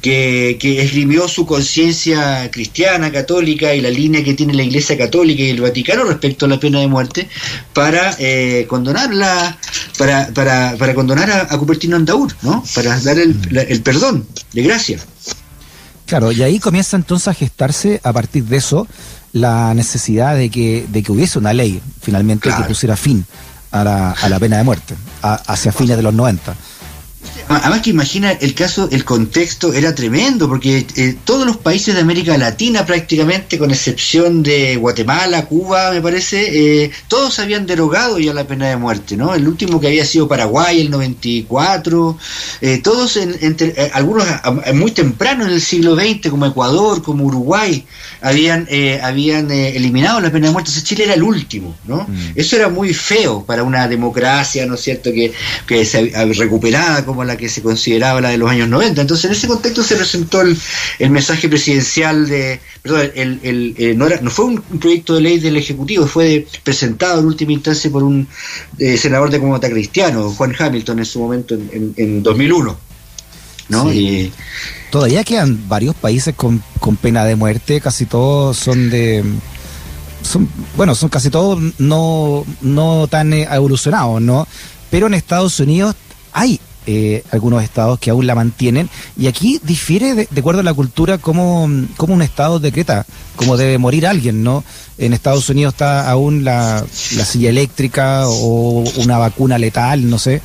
que, 0.02 0.58
que 0.60 0.82
esgrimió 0.82 1.28
su 1.28 1.46
conciencia 1.46 2.50
cristiana, 2.52 3.12
católica 3.12 3.74
y 3.74 3.82
la 3.82 3.90
línea 3.90 4.24
que 4.24 4.34
tiene 4.34 4.54
la 4.54 4.64
Iglesia 4.64 4.98
Católica 4.98 5.42
y 5.44 5.52
el 5.52 5.62
Vaticano 5.62 6.04
respecto 6.04 6.46
a 6.46 6.50
la 6.50 6.60
pena 6.60 6.80
de 6.80 6.88
muerte 6.88 7.30
para 7.74 8.16
eh, 8.20 8.66
condonarla, 8.68 9.58
para, 9.98 10.28
para, 10.34 10.76
para 10.78 10.94
condonar 10.94 11.48
a, 11.50 11.58
Cupertino 11.58 11.96
Andaur, 11.96 12.36
¿no? 12.42 12.64
Para 12.76 13.00
dar 13.00 13.20
el, 13.20 13.38
el 13.70 13.82
perdón 13.82 14.26
de 14.52 14.64
gracia. 14.64 15.00
Claro, 16.14 16.32
y 16.32 16.44
ahí 16.44 16.60
comienza 16.60 16.96
entonces 16.96 17.28
a 17.28 17.34
gestarse 17.34 18.00
a 18.04 18.14
partir 18.14 18.44
de 18.44 18.58
eso 18.58 18.88
la 19.32 19.74
necesidad 19.74 20.36
de 20.36 20.52
que, 20.52 20.86
de 20.88 21.02
que 21.02 21.12
hubiese 21.12 21.40
una 21.40 21.54
ley 21.54 21.82
finalmente 22.04 22.52
que 22.56 22.64
pusiera 22.66 22.96
fin 22.96 23.26
a 23.72 23.84
la, 23.84 24.12
a 24.12 24.30
la 24.30 24.40
pena 24.40 24.58
de 24.58 24.64
muerte 24.64 24.94
hacia 25.24 25.72
fines 25.72 25.98
de 25.98 26.04
los 26.04 26.14
90. 26.14 26.54
Además 27.48 27.82
que 27.82 27.90
imagina 27.90 28.32
el 28.32 28.54
caso, 28.54 28.88
el 28.92 29.04
contexto 29.04 29.74
era 29.74 29.94
tremendo, 29.94 30.48
porque 30.48 30.86
eh, 30.96 31.16
todos 31.24 31.46
los 31.46 31.58
países 31.58 31.94
de 31.94 32.02
América 32.02 32.38
Latina 32.38 32.86
prácticamente, 32.86 33.58
con 33.58 33.72
excepción 33.72 34.44
de 34.44 34.78
Guatemala, 34.78 35.46
Cuba, 35.46 35.92
me 35.92 36.02
parece, 36.02 36.84
eh, 36.84 36.92
todos 37.08 37.40
habían 37.40 37.66
derogado 37.66 38.18
ya 38.20 38.34
la 38.34 38.48
pena 38.48 38.70
de 38.70 38.78
muerte, 38.78 39.18
¿no? 39.18 39.34
El 39.36 39.48
último 39.48 39.80
que 39.80 39.88
había 39.88 40.06
sido 40.06 40.28
Paraguay, 40.28 40.82
el 40.82 40.90
94, 40.90 42.18
eh, 42.62 42.82
todos, 42.82 43.18
en, 43.18 43.36
entre, 43.42 43.92
algunos 43.94 44.26
muy 44.74 44.92
temprano 44.92 45.46
en 45.46 45.52
el 45.52 45.62
siglo 45.62 45.96
XX, 45.96 46.30
como 46.30 46.46
Ecuador, 46.46 47.04
como 47.04 47.26
Uruguay, 47.26 47.86
habían, 48.22 48.68
habían 49.02 49.52
eliminado 49.52 50.22
la 50.22 50.32
pena 50.32 50.48
de 50.48 50.54
muerte. 50.54 50.70
Entonces 50.70 50.84
Chile 50.84 51.04
era 51.06 51.14
el 51.14 51.24
último, 51.24 51.76
¿no? 51.86 52.06
Mm. 52.08 52.32
Eso 52.36 52.56
era 52.56 52.70
muy 52.70 52.94
feo 52.94 53.44
para 53.46 53.64
una 53.64 53.88
democracia, 53.88 54.66
¿no 54.66 54.76
es 54.76 54.82
cierto?, 54.82 55.12
que, 55.12 55.34
que 55.68 55.84
se 55.86 56.12
recuperada 56.34 57.04
como 57.14 57.24
la 57.24 57.38
que 57.38 57.48
se 57.48 57.62
consideraba 57.62 58.20
la 58.20 58.30
de 58.30 58.38
los 58.40 58.50
años 58.50 58.68
90. 58.68 59.02
Entonces, 59.02 59.26
en 59.26 59.32
ese 59.34 59.48
contexto 59.48 59.84
se 59.84 59.96
presentó 59.96 60.42
el, 60.42 60.58
mensaje 61.12 61.48
presidencial 61.48 62.28
de. 62.28 62.60
Perdón, 62.82 63.12
el, 63.14 63.40
el, 63.44 63.76
eh, 63.78 63.94
no, 63.96 64.08
era, 64.08 64.20
no 64.22 64.32
fue 64.32 64.46
un, 64.46 64.62
proyecto 64.80 65.14
de 65.14 65.22
ley 65.22 65.40
del 65.40 65.56
Ejecutivo, 65.58 66.08
fue 66.08 66.48
presentado 66.64 67.20
en 67.20 67.28
última 67.28 67.54
instancia 67.54 67.92
por 67.92 68.02
un 68.04 68.28
eh, 68.80 68.98
senador 68.98 69.30
de 69.30 69.40
Comota 69.40 69.70
Cristiano, 69.70 70.32
Juan 70.32 70.56
Hamilton, 70.58 71.00
en 71.00 71.06
su 71.06 71.20
momento, 71.20 71.54
en, 71.54 71.94
en, 71.96 72.24
2001. 72.24 72.78
¿no? 73.70 73.92
Todavía 74.92 75.24
quedan 75.24 75.68
varios 75.70 75.96
países 75.96 76.36
con, 76.36 76.64
con 76.80 76.98
pena 76.98 77.26
de 77.26 77.36
muerte, 77.36 77.80
casi 77.80 78.06
todos 78.06 78.58
son 78.58 78.90
de 78.90 79.24
son, 80.24 80.50
bueno, 80.76 80.96
son 80.96 81.10
casi 81.10 81.30
todos 81.30 81.60
no, 81.78 82.46
no 82.62 83.08
tan 83.08 83.34
evolucionados, 83.34 84.22
¿no? 84.22 84.48
Pero 84.90 85.08
en 85.08 85.14
Estados 85.14 85.60
Unidos 85.60 85.96
hay 86.32 86.60
eh, 86.86 87.24
algunos 87.32 87.64
estados 87.64 88.00
que 88.00 88.10
aún 88.10 88.28
la 88.28 88.36
mantienen 88.36 88.90
y 89.18 89.28
aquí 89.28 89.60
difiere 89.64 90.16
de, 90.16 90.28
acuerdo 90.38 90.62
a 90.62 90.64
la 90.64 90.74
cultura 90.74 91.18
cómo, 91.18 91.64
un 91.64 92.22
estado 92.22 92.60
decreta 92.60 93.06
cómo 93.36 93.58
debe 93.58 93.78
morir 93.78 94.06
alguien, 94.06 94.44
¿no? 94.44 94.64
En 94.98 95.14
Estados 95.14 95.50
Unidos 95.50 95.74
está 95.74 96.10
aún 96.10 96.44
la, 96.44 96.86
silla 96.92 97.50
eléctrica 97.50 98.28
o 98.28 98.84
una 98.98 99.18
vacuna 99.18 99.58
letal, 99.58 100.10
no 100.10 100.20
sé, 100.20 100.42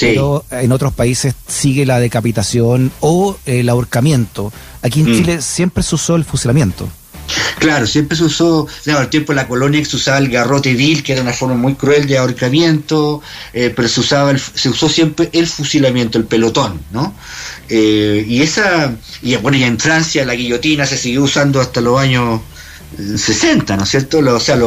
pero 0.00 0.44
en 0.50 0.72
otros 0.72 0.92
países 0.92 1.34
sigue 1.46 1.86
la 1.86 2.00
decapitación 2.00 2.90
o 3.00 3.36
el 3.46 3.68
ahorcamiento. 3.68 4.52
Aquí 4.82 5.00
en 5.00 5.12
mm. 5.12 5.14
Chile 5.14 5.42
siempre 5.42 5.82
se 5.82 5.94
usó 5.94 6.16
el 6.16 6.24
fusilamiento. 6.24 6.88
Claro, 7.58 7.86
siempre 7.86 8.16
se 8.16 8.24
usó, 8.24 8.66
claro, 8.82 9.00
al 9.00 9.10
tiempo 9.10 9.32
de 9.32 9.36
la 9.36 9.48
colonia 9.48 9.84
se 9.84 9.96
usaba 9.96 10.18
el 10.18 10.28
garrote 10.28 10.74
vil, 10.74 11.02
que 11.02 11.12
era 11.12 11.22
una 11.22 11.32
forma 11.32 11.54
muy 11.54 11.74
cruel 11.74 12.06
de 12.06 12.18
ahorcamiento, 12.18 13.22
eh, 13.52 13.72
pero 13.74 13.88
se 13.88 14.00
usaba 14.00 14.36
se 14.36 14.68
usó 14.68 14.88
siempre 14.88 15.30
el 15.32 15.46
fusilamiento, 15.46 16.18
el 16.18 16.24
pelotón, 16.24 16.80
¿no? 16.92 17.14
Eh, 17.68 18.24
y 18.28 18.42
esa, 18.42 18.94
y 19.22 19.36
bueno, 19.36 19.56
ya 19.56 19.66
en 19.66 19.78
Francia 19.78 20.24
la 20.24 20.34
guillotina 20.34 20.86
se 20.86 20.98
siguió 20.98 21.22
usando 21.22 21.60
hasta 21.60 21.80
los 21.80 21.98
años 21.98 22.40
60, 22.96 23.76
¿no 23.76 23.84
es 23.84 23.88
cierto? 23.88 24.18
o 24.18 24.40
sea, 24.40 24.58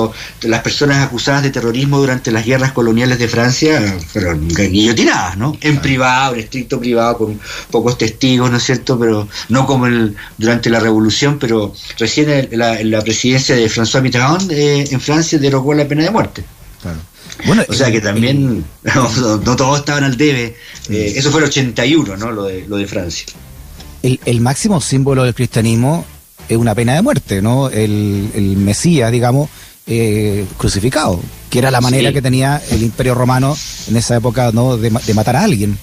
las 0.42 0.62
personas 0.62 1.06
acusadas 1.06 1.44
de 1.44 1.50
terrorismo 1.50 2.00
durante 2.00 2.32
las 2.32 2.46
guerras 2.46 2.72
coloniales 2.72 3.20
de 3.20 3.28
Francia 3.28 3.98
fueron 4.12 4.48
guillotinadas, 4.48 5.38
¿no? 5.38 5.58
En 5.62 5.80
privado, 5.80 6.34
en 6.36 6.42
estricto 6.42 6.80
privado, 6.80 7.18
con 7.18 7.40
pocos 7.72 7.98
testigos, 7.98 8.52
¿no 8.52 8.58
es 8.58 8.64
cierto? 8.64 8.98
Pero 9.00 9.28
no 9.50 9.66
como 9.66 9.88
el, 9.88 10.16
durante 10.38 10.70
la 10.70 10.80
revolución, 10.80 11.38
pero 11.40 11.74
recién 11.98 12.50
la, 12.52 12.84
la 12.84 13.02
presidencia 13.02 13.56
de 13.56 13.70
François 13.70 14.02
Mitterrand 14.02 14.52
eh, 14.52 14.88
en 14.90 15.02
Francia 15.02 15.40
derogó 15.40 15.74
la 15.74 15.88
pena 15.88 16.04
de 16.04 16.12
muerte. 16.12 16.44
Bueno, 17.46 17.64
o 17.68 17.74
sea 17.74 17.92
que 17.92 18.02
también 18.02 18.66
no, 18.84 19.56
todos 19.56 19.80
estaban 19.80 20.04
al 20.04 20.18
debe. 20.18 20.56
Eh, 20.90 21.14
eso 21.16 21.32
fue 21.32 21.42
el 21.42 21.48
81, 21.48 22.18
¿no? 22.18 22.32
Lo 22.32 22.44
de, 22.46 22.66
lo 22.68 22.78
de 22.78 22.88
Francia. 22.88 23.28
El, 24.02 24.20
el 24.26 24.42
máximo 24.42 24.82
símbolo 24.82 25.24
del 25.24 25.34
cristianismo 25.34 26.06
es 26.50 26.58
una 26.58 26.76
pena 26.76 26.96
de 26.96 27.02
muerte, 27.02 27.42
¿no? 27.42 27.70
El, 27.70 28.30
el 28.34 28.58
Mesías, 28.58 29.12
digamos, 29.12 29.50
eh, 29.90 30.46
crucificado, 30.58 31.18
que 31.50 31.60
era 31.60 31.72
la 31.72 31.80
manera 31.80 32.12
que 32.12 32.22
tenía 32.22 32.62
el 32.72 32.84
Imperio 32.84 33.16
Romano 33.16 33.56
en 33.88 33.96
esa 33.96 34.18
época, 34.18 34.52
¿no? 34.54 34.76
De, 34.76 34.90
matar 34.90 35.38
a 35.38 35.44
alguien. 35.44 35.78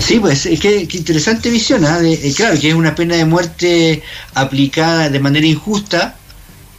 Sí, 0.00 0.18
pues 0.18 0.44
es 0.44 0.58
que, 0.58 0.88
interesante 0.92 1.50
visión, 1.50 1.84
¿ah? 1.84 2.00
eh, 2.02 2.32
claro, 2.36 2.58
que 2.58 2.70
es 2.70 2.74
una 2.74 2.96
pena 2.96 3.14
de 3.14 3.24
muerte 3.24 4.02
aplicada 4.34 5.08
de 5.08 5.20
manera 5.20 5.46
injusta, 5.46 6.16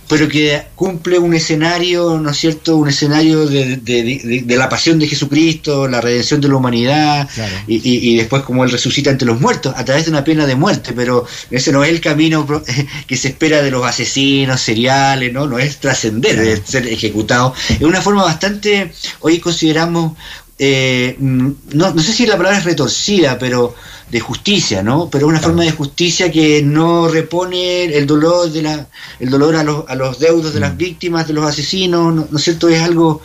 pero 0.10 0.28
que 0.28 0.64
cumple 0.74 1.20
un 1.20 1.36
escenario, 1.36 2.20
¿no 2.20 2.32
es 2.32 2.38
cierto?, 2.38 2.78
un 2.78 2.90
escenario 2.90 3.46
de, 3.46 3.78
de, 3.78 4.44
de, 4.44 4.58
la 4.58 4.68
pasión 4.68 4.98
de 4.98 5.08
Jesucristo, 5.08 5.88
la 5.88 6.02
redención 6.02 6.42
de 6.42 6.48
la 6.48 6.56
humanidad, 6.56 7.30
y, 7.68 7.80
y, 7.84 8.18
después 8.18 8.42
como 8.42 8.64
Él 8.64 8.72
resucita 8.72 9.12
entre 9.12 9.28
los 9.28 9.40
muertos, 9.40 9.72
a 9.78 9.86
través 9.86 10.06
de 10.06 10.12
una 10.12 10.24
pena 10.24 10.48
de 10.48 10.56
muerte, 10.56 10.94
pero 10.96 11.28
ese 11.52 11.72
no 11.72 11.84
es 11.84 11.92
el 11.92 12.02
camino 12.02 12.48
que 13.08 13.18
se 13.18 13.28
espera 13.28 13.62
de 13.62 13.70
los 13.70 13.86
asesinos 13.86 14.60
seriales, 14.60 15.32
¿no? 15.32 15.46
No 15.46 15.60
es 15.60 15.78
trascender, 15.78 16.40
es 16.40 16.62
ser 16.66 16.88
ejecutado. 16.88 17.54
Es 17.70 17.82
una 17.82 18.02
forma 18.02 18.24
bastante, 18.24 18.92
hoy 19.20 19.38
consideramos, 19.38 20.14
eh, 20.60 21.16
no, 21.20 21.56
no 21.74 22.02
sé 22.02 22.12
si 22.12 22.26
la 22.26 22.38
palabra 22.38 22.58
es 22.58 22.66
retorcida, 22.66 23.40
pero 23.40 23.74
de 24.12 24.20
justicia, 24.20 24.82
¿no? 24.82 25.10
Pero 25.10 25.28
una 25.28 25.40
forma 25.40 25.64
de 25.64 25.72
justicia 25.72 26.32
que 26.32 26.64
no 26.64 27.08
repone 27.08 27.86
el 27.86 28.08
dolor 28.08 28.52
de 28.52 28.64
la, 28.64 28.88
el 29.20 29.30
dolor 29.30 29.56
a 29.56 29.64
los, 29.64 29.88
a 29.88 29.96
los 29.96 30.20
deudos 30.20 30.54
de 30.54 30.60
las 30.60 30.74
mm. 30.74 30.78
víctimas, 30.78 31.28
de 31.28 31.34
los 31.34 31.46
asesinos, 31.46 32.14
¿no, 32.14 32.38
es 32.38 32.44
cierto? 32.44 32.70
Es 32.70 32.82
algo 32.82 33.22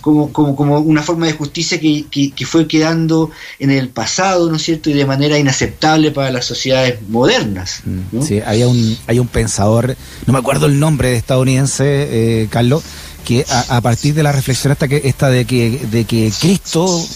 como, 0.00 0.32
como, 0.32 0.54
como 0.54 0.78
una 0.78 1.02
forma 1.02 1.26
de 1.26 1.32
justicia 1.32 1.80
que, 1.80 2.06
que, 2.08 2.46
fue 2.46 2.68
quedando 2.68 3.30
en 3.58 3.70
el 3.70 3.88
pasado, 3.88 4.48
¿no 4.48 4.56
es 4.56 4.62
cierto? 4.62 4.90
Y 4.90 4.92
de 4.92 5.04
manera 5.04 5.38
inaceptable 5.38 6.12
para 6.12 6.30
las 6.30 6.46
sociedades 6.46 7.00
modernas. 7.08 7.82
Mm. 7.84 8.22
Sí, 8.22 8.40
hay 8.40 8.62
un, 8.62 8.96
hay 9.08 9.18
un 9.18 9.26
pensador, 9.26 9.96
no 10.24 10.32
me 10.32 10.38
acuerdo 10.38 10.66
el 10.66 10.78
nombre 10.78 11.10
de 11.10 11.16
estadounidense, 11.16 12.42
eh, 12.42 12.48
Carlos, 12.48 12.84
que 13.28 13.44
a, 13.68 13.78
partir 13.82 14.14
de 14.14 14.22
la 14.22 14.32
reflexión 14.32 14.72
esta, 14.72 14.88
que, 14.88 15.02
esta 15.04 15.28
de, 15.28 15.44
que, 15.44 15.86
de 15.90 16.06
que 16.06 16.32
Cristo 16.40 17.06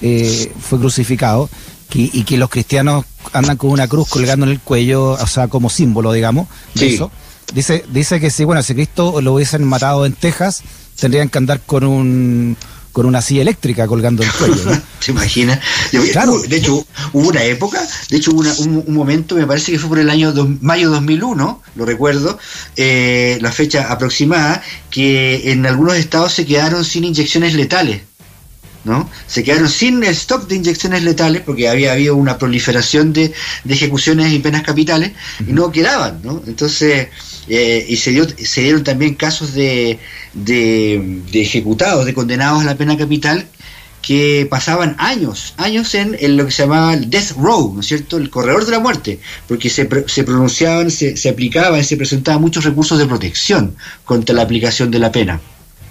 eh, 0.00 0.50
fue 0.58 0.78
crucificado, 0.78 1.50
y 1.92 2.24
que 2.24 2.38
los 2.38 2.48
cristianos 2.48 3.04
andan 3.34 3.58
con 3.58 3.70
una 3.70 3.86
cruz 3.86 4.08
colgando 4.08 4.46
en 4.46 4.52
el 4.52 4.60
cuello, 4.60 5.10
o 5.10 5.26
sea, 5.26 5.48
como 5.48 5.68
símbolo, 5.68 6.12
digamos, 6.12 6.48
de 6.74 6.94
eso. 6.94 7.10
Dice, 7.52 7.84
dice 7.92 8.18
que 8.18 8.30
si, 8.30 8.44
bueno, 8.44 8.62
si 8.62 8.74
Cristo 8.74 9.20
lo 9.20 9.34
hubiesen 9.34 9.62
matado 9.64 10.06
en 10.06 10.14
Texas, 10.14 10.62
tendrían 10.98 11.28
que 11.28 11.36
andar 11.36 11.60
con 11.60 11.84
un 11.84 12.56
con 12.92 13.06
una 13.06 13.22
silla 13.22 13.42
eléctrica 13.42 13.86
colgando 13.86 14.22
el 14.22 14.30
cuello. 14.32 14.64
¿no? 14.64 14.82
¿Te 15.04 15.10
imaginas? 15.12 15.60
Claro. 16.12 16.40
De 16.40 16.56
hecho, 16.56 16.84
hubo 17.12 17.28
una 17.28 17.42
época, 17.44 17.80
de 18.10 18.16
hecho 18.16 18.32
hubo 18.32 18.42
un, 18.62 18.94
momento, 18.94 19.36
me 19.36 19.46
parece 19.46 19.72
que 19.72 19.78
fue 19.78 19.88
por 19.88 19.98
el 19.98 20.10
año 20.10 20.32
mayo 20.60 20.90
2001, 20.90 21.62
lo 21.76 21.84
recuerdo, 21.84 22.38
eh, 22.76 23.38
la 23.40 23.52
fecha 23.52 23.92
aproximada, 23.92 24.62
que 24.90 25.52
en 25.52 25.66
algunos 25.66 25.96
estados 25.96 26.32
se 26.32 26.46
quedaron 26.46 26.84
sin 26.84 27.04
inyecciones 27.04 27.54
letales. 27.54 28.02
¿No? 28.84 29.08
Se 29.26 29.42
quedaron 29.42 29.68
sin 29.68 30.02
el 30.02 30.10
stock 30.10 30.46
de 30.48 30.56
inyecciones 30.56 31.02
letales 31.02 31.42
porque 31.42 31.68
había 31.68 31.92
habido 31.92 32.16
una 32.16 32.38
proliferación 32.38 33.12
de, 33.12 33.32
ejecuciones 33.68 34.32
y 34.32 34.38
penas 34.38 34.62
capitales 34.62 35.12
y 35.40 35.52
no 35.52 35.70
quedaban, 35.70 36.20
¿no? 36.22 36.42
Entonces, 36.46 37.08
eh, 37.48 37.86
y 37.88 37.96
se, 37.96 38.10
dio, 38.10 38.26
se 38.28 38.62
dieron 38.62 38.84
también 38.84 39.14
casos 39.14 39.54
de, 39.54 39.98
de, 40.32 41.20
ejecutados, 41.32 42.04
de 42.06 42.14
condenados 42.14 42.62
a 42.62 42.64
la 42.64 42.76
pena 42.76 42.96
capital 42.96 43.46
que 44.02 44.46
pasaban 44.48 44.94
años, 44.98 45.54
años 45.56 45.94
en, 45.94 46.16
lo 46.36 46.46
que 46.46 46.52
se 46.52 46.62
llamaba 46.62 46.94
el 46.94 47.10
death 47.10 47.32
row, 47.36 47.74
¿no 47.74 47.80
es 47.80 47.86
cierto? 47.86 48.16
El 48.16 48.30
corredor 48.30 48.64
de 48.64 48.70
la 48.70 48.78
muerte, 48.78 49.18
porque 49.46 49.68
se, 49.68 49.88
se 50.06 50.24
pronunciaban, 50.24 50.90
se, 50.90 51.16
se 51.16 51.28
aplicaban, 51.28 51.84
se 51.84 51.96
presentaban 51.96 52.40
muchos 52.40 52.64
recursos 52.64 52.98
de 52.98 53.06
protección 53.06 53.76
contra 54.04 54.34
la 54.34 54.42
aplicación 54.42 54.90
de 54.90 54.98
la 55.00 55.12
pena. 55.12 55.40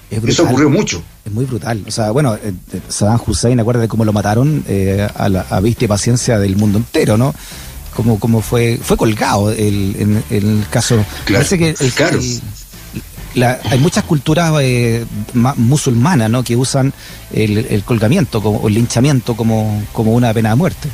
Eso 0.10 0.44
ocurrió 0.44 0.70
mucho. 0.70 1.02
Es 1.26 1.32
muy 1.32 1.46
brutal. 1.46 1.84
O 1.88 1.92
sea, 1.92 2.12
bueno, 2.12 2.36
eh, 2.36 2.54
eh, 2.74 2.82
Saddam 2.88 3.20
Hussein, 3.26 3.60
acuérdate 3.60 3.88
cómo 3.88 4.06
lo 4.06 4.14
mataron 4.14 4.64
eh, 4.68 5.08
a, 5.16 5.30
la, 5.30 5.42
a 5.50 5.60
vista 5.60 5.86
y 5.86 5.88
paciencia 5.88 6.40
del 6.40 6.56
mundo 6.56 6.78
entero, 6.78 7.18
¿no? 7.18 7.34
Como, 7.94 8.20
como 8.20 8.42
fue 8.42 8.80
fue 8.82 8.96
colgado 8.96 9.52
el, 9.52 9.96
en, 9.98 10.24
el 10.30 10.66
caso. 10.70 11.04
Parece 11.26 11.58
que 11.58 11.76
hay 13.44 13.80
muchas 13.80 14.04
culturas 14.04 14.54
musulmanas 15.34 16.30
¿no? 16.30 16.44
que 16.44 16.56
usan 16.56 16.94
el, 17.34 17.84
colgamiento 17.84 18.42
como, 18.42 18.60
o 18.60 18.68
el 18.68 18.76
linchamiento 18.76 19.36
como, 19.36 19.84
como 19.94 20.14
una 20.14 20.34
pena 20.34 20.50
de 20.50 20.56
muerte. 20.56 20.90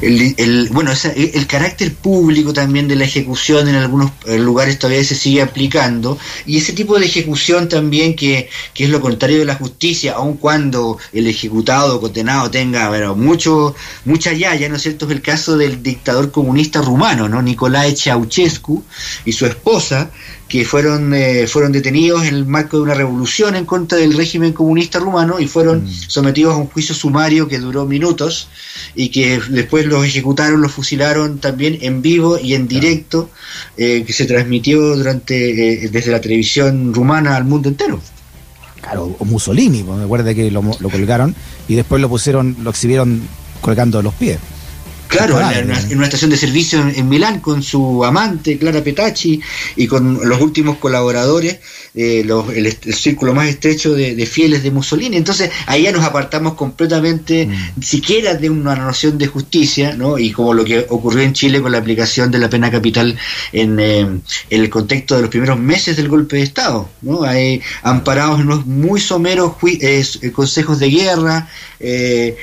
El, 0.00 0.68
bueno, 0.72 0.92
el 1.14 1.46
carácter 1.46 1.94
público 1.94 2.52
también 2.52 2.88
de 2.88 2.96
la 2.96 3.04
ejecución 3.04 3.68
en 3.68 3.76
algunos 3.76 4.10
lugares 4.26 4.78
todavía 4.78 5.04
se 5.04 5.14
sigue 5.14 5.42
aplicando 5.42 6.18
y 6.44 6.58
ese 6.58 6.72
tipo 6.72 6.98
de 6.98 7.06
ejecución 7.06 7.68
también 7.68 8.14
que, 8.14 8.48
que 8.74 8.84
es 8.84 8.90
lo 8.90 9.00
contrario 9.00 9.38
de 9.38 9.44
la 9.44 9.54
justicia, 9.54 10.14
aun 10.14 10.36
cuando 10.36 10.98
el 11.12 11.26
ejecutado 11.26 11.96
o 11.96 12.00
condenado 12.00 12.50
tenga 12.50 12.88
bueno, 12.88 13.14
mucho, 13.14 13.74
mucha 14.04 14.32
yaya, 14.32 14.68
¿no 14.68 14.76
es 14.76 14.82
cierto? 14.82 15.06
Es 15.06 15.12
el 15.12 15.22
caso 15.22 15.56
del 15.56 15.82
dictador 15.82 16.30
comunista 16.30 16.80
rumano, 16.82 17.28
¿no? 17.28 17.42
Nicolae 17.42 17.96
Ceausescu 17.96 18.82
y 19.24 19.32
su 19.32 19.46
esposa, 19.46 20.10
que 20.58 20.64
fueron, 20.64 21.12
eh, 21.12 21.46
fueron 21.46 21.72
detenidos 21.72 22.24
en 22.24 22.34
el 22.34 22.46
marco 22.46 22.78
de 22.78 22.84
una 22.84 22.94
revolución 22.94 23.56
en 23.56 23.66
contra 23.66 23.98
del 23.98 24.16
régimen 24.16 24.52
comunista 24.52 24.98
rumano 24.98 25.38
y 25.38 25.46
fueron 25.46 25.84
mm. 25.84 25.90
sometidos 26.08 26.54
a 26.54 26.56
un 26.56 26.66
juicio 26.68 26.94
sumario 26.94 27.46
que 27.46 27.58
duró 27.58 27.84
minutos 27.84 28.48
y 28.94 29.10
que 29.10 29.38
después 29.50 29.84
los 29.86 30.04
ejecutaron, 30.06 30.62
los 30.62 30.72
fusilaron 30.72 31.38
también 31.38 31.78
en 31.82 32.00
vivo 32.00 32.38
y 32.38 32.54
en 32.54 32.68
directo, 32.68 33.30
eh, 33.76 34.04
que 34.06 34.12
se 34.12 34.24
transmitió 34.24 34.96
durante 34.96 35.84
eh, 35.84 35.88
desde 35.90 36.10
la 36.10 36.20
televisión 36.20 36.94
rumana 36.94 37.36
al 37.36 37.44
mundo 37.44 37.68
entero. 37.68 38.00
Claro, 38.80 39.16
o 39.18 39.24
Mussolini, 39.24 39.82
me 39.82 40.04
acuerdo 40.04 40.34
que 40.34 40.50
lo, 40.50 40.62
lo 40.62 40.90
colgaron 40.90 41.34
y 41.68 41.74
después 41.74 42.00
lo 42.00 42.08
pusieron, 42.08 42.56
lo 42.62 42.70
exhibieron 42.70 43.22
colgando 43.60 44.00
los 44.00 44.14
pies. 44.14 44.38
Claro, 45.08 45.40
en, 45.50 45.70
una, 45.96 46.04
estación 46.04 46.30
de 46.30 46.36
servicio 46.36 46.80
en, 46.80 47.08
Milán 47.08 47.40
con 47.40 47.62
su 47.62 48.04
amante, 48.04 48.58
Clara 48.58 48.82
Petacci, 48.82 49.40
y 49.76 49.86
con 49.86 50.28
los 50.28 50.40
últimos 50.40 50.78
colaboradores, 50.78 51.58
eh, 51.96 52.24
el, 52.54 52.94
círculo 52.94 53.34
más 53.34 53.48
estrecho 53.48 53.94
de, 53.94 54.26
fieles 54.26 54.62
de 54.62 54.70
Mussolini. 54.70 55.16
Entonces, 55.16 55.50
ahí 55.66 55.82
ya 55.82 55.92
nos 55.92 56.04
apartamos 56.04 56.54
completamente, 56.54 57.46
mm. 57.46 57.82
siquiera 57.82 58.34
de 58.34 58.50
una 58.50 58.76
noción 58.76 59.18
de 59.18 59.26
justicia, 59.26 59.94
¿no? 59.96 60.18
Y 60.18 60.30
como 60.30 60.54
lo 60.54 60.64
que 60.64 60.86
ocurrió 60.88 61.22
en 61.22 61.32
Chile 61.32 61.60
con 61.60 61.72
la 61.72 61.78
aplicación 61.78 62.30
de 62.30 62.38
la 62.38 62.48
pena 62.48 62.70
capital 62.70 63.16
en, 63.52 63.80
eh, 63.80 64.06
el 64.50 64.70
contexto 64.70 65.16
de 65.16 65.22
los 65.22 65.30
primeros 65.30 65.58
meses 65.58 65.96
del 65.96 66.08
golpe 66.08 66.36
de 66.36 66.42
Estado, 66.42 66.88
¿no? 67.02 67.24
Hay 67.24 67.60
amparados 67.82 68.40
en 68.40 68.46
unos 68.46 68.66
muy 68.66 69.00
someros 69.00 69.54
eh, 69.64 70.04
consejos 70.32 70.78
de 70.78 70.90
guerra, 70.90 71.48
en 71.78 72.36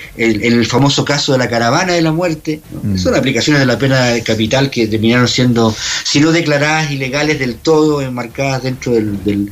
el 0.53 0.65
famoso 0.67 1.03
caso 1.03 1.31
de 1.31 1.39
la 1.39 1.49
caravana 1.49 1.93
de 1.93 2.01
la 2.01 2.11
muerte, 2.11 2.61
Mm. 2.83 2.97
Son 2.97 3.15
aplicaciones 3.15 3.59
de 3.59 3.65
la 3.65 3.77
pena 3.77 4.13
capital 4.23 4.69
que 4.69 4.87
terminaron 4.87 5.27
siendo, 5.27 5.75
si 6.03 6.19
no 6.19 6.31
declaradas 6.31 6.91
ilegales 6.91 7.39
del 7.39 7.55
todo, 7.55 8.01
enmarcadas 8.01 8.63
dentro 8.63 8.93
del, 8.93 9.23
del 9.23 9.42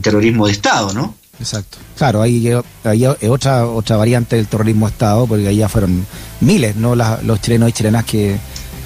terrorismo 0.00 0.46
de 0.46 0.52
Estado, 0.52 0.92
¿no? 0.92 1.14
Exacto. 1.40 1.78
Claro, 1.96 2.22
ahí 2.22 2.50
hay 2.84 3.06
otra 3.06 3.66
otra 3.66 3.96
variante 3.96 4.36
del 4.36 4.48
terrorismo 4.48 4.86
de 4.86 4.92
Estado, 4.92 5.26
porque 5.26 5.54
ya 5.54 5.68
fueron 5.68 6.04
miles, 6.40 6.76
¿no? 6.76 6.94
los 6.96 7.40
chilenos 7.40 7.70
y 7.70 7.72
chilenas 7.72 8.04
que, 8.04 8.36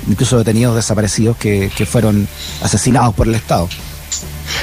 incluso 0.09 0.39
detenidos 0.39 0.77
desaparecidos, 0.77 1.37
que, 1.37 1.71
que 1.75 1.87
fueron 1.87 2.29
asesinados 2.63 3.15
por 3.15 3.27
el 3.27 3.35
Estado. 3.35 3.69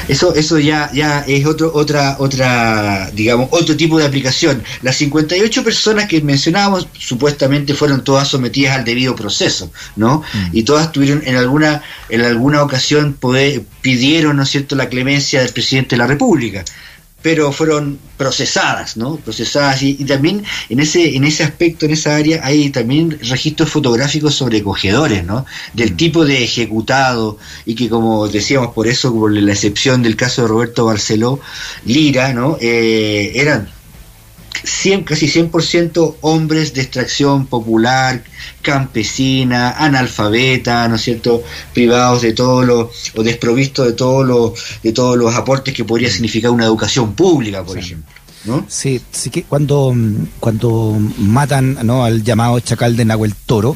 Eso, 0.07 0.33
eso 0.35 0.59
ya, 0.59 0.89
ya 0.93 1.23
es 1.27 1.45
otro, 1.45 1.71
otra, 1.73 2.15
otra, 2.19 3.09
digamos, 3.11 3.49
otro 3.51 3.75
tipo 3.75 3.97
de 3.97 4.05
aplicación. 4.05 4.63
Las 4.81 4.95
58 4.97 5.63
personas 5.63 6.07
que 6.07 6.21
mencionábamos 6.21 6.87
supuestamente 6.97 7.73
fueron 7.73 8.03
todas 8.03 8.27
sometidas 8.27 8.77
al 8.77 8.85
debido 8.85 9.15
proceso, 9.15 9.71
¿no? 9.95 10.23
Mm. 10.33 10.49
Y 10.57 10.63
todas 10.63 10.91
tuvieron 10.91 11.21
en 11.25 11.35
alguna, 11.35 11.81
en 12.09 12.21
alguna 12.21 12.63
ocasión 12.63 13.13
poder, 13.13 13.63
pidieron, 13.81 14.37
¿no 14.37 14.43
es 14.43 14.49
cierto?, 14.49 14.75
la 14.75 14.89
clemencia 14.89 15.41
del 15.41 15.53
presidente 15.53 15.95
de 15.95 15.97
la 15.97 16.07
República 16.07 16.63
pero 17.21 17.51
fueron 17.51 17.99
procesadas, 18.17 18.97
¿no? 18.97 19.17
Procesadas 19.17 19.81
y, 19.83 19.95
también 20.05 20.43
en 20.69 20.79
ese 20.79 21.15
en 21.15 21.23
ese 21.23 21.43
aspecto, 21.43 21.85
en 21.85 21.91
esa 21.91 22.15
área 22.15 22.41
hay 22.43 22.69
también 22.69 23.17
registros 23.21 23.69
fotográficos 23.69 24.35
sobrecogedores, 24.35 25.23
¿no? 25.25 25.45
Del 25.73 25.93
mm. 25.93 25.97
tipo 25.97 26.25
de 26.25 26.43
ejecutado 26.43 27.38
y 27.65 27.75
que 27.75 27.89
como 27.89 28.27
decíamos 28.27 28.73
por 28.73 28.88
eso, 28.88 29.13
por 29.13 29.31
la 29.31 29.51
excepción 29.51 30.01
del 30.01 30.15
caso 30.15 30.43
de 30.43 30.47
Roberto 30.47 30.85
Barceló 30.85 31.39
Lira, 31.85 32.33
¿no? 32.33 32.57
Eh, 32.61 33.31
eran 33.35 33.69
casi 35.05 35.27
100% 35.27 36.15
hombres 36.21 36.73
de 36.73 36.81
extracción 36.81 37.45
popular, 37.47 38.23
campesina, 38.61 39.71
analfabeta, 39.71 40.87
¿no 40.87 40.95
es 40.95 41.01
cierto?, 41.01 41.43
privados 41.73 42.21
de 42.21 42.33
todo 42.33 42.63
lo, 42.63 42.91
o 43.15 43.23
desprovistos 43.23 43.87
de 43.87 43.93
todos 43.93 44.25
los, 44.25 44.53
de 44.83 44.91
todos 44.91 45.17
los 45.17 45.33
aportes 45.35 45.73
que 45.73 45.85
podría 45.85 46.09
significar 46.09 46.51
una 46.51 46.65
educación 46.65 47.13
pública, 47.13 47.63
por 47.63 47.77
ejemplo. 47.77 48.13
¿No? 48.45 48.65
Sí, 48.69 49.01
sí 49.11 49.29
que 49.29 49.43
cuando, 49.43 49.93
cuando 50.39 50.97
matan 51.17 51.77
¿no? 51.83 52.05
al 52.05 52.23
llamado 52.23 52.59
chacal 52.61 52.95
de 52.95 53.03
Nahuel 53.03 53.35
Toro, 53.35 53.75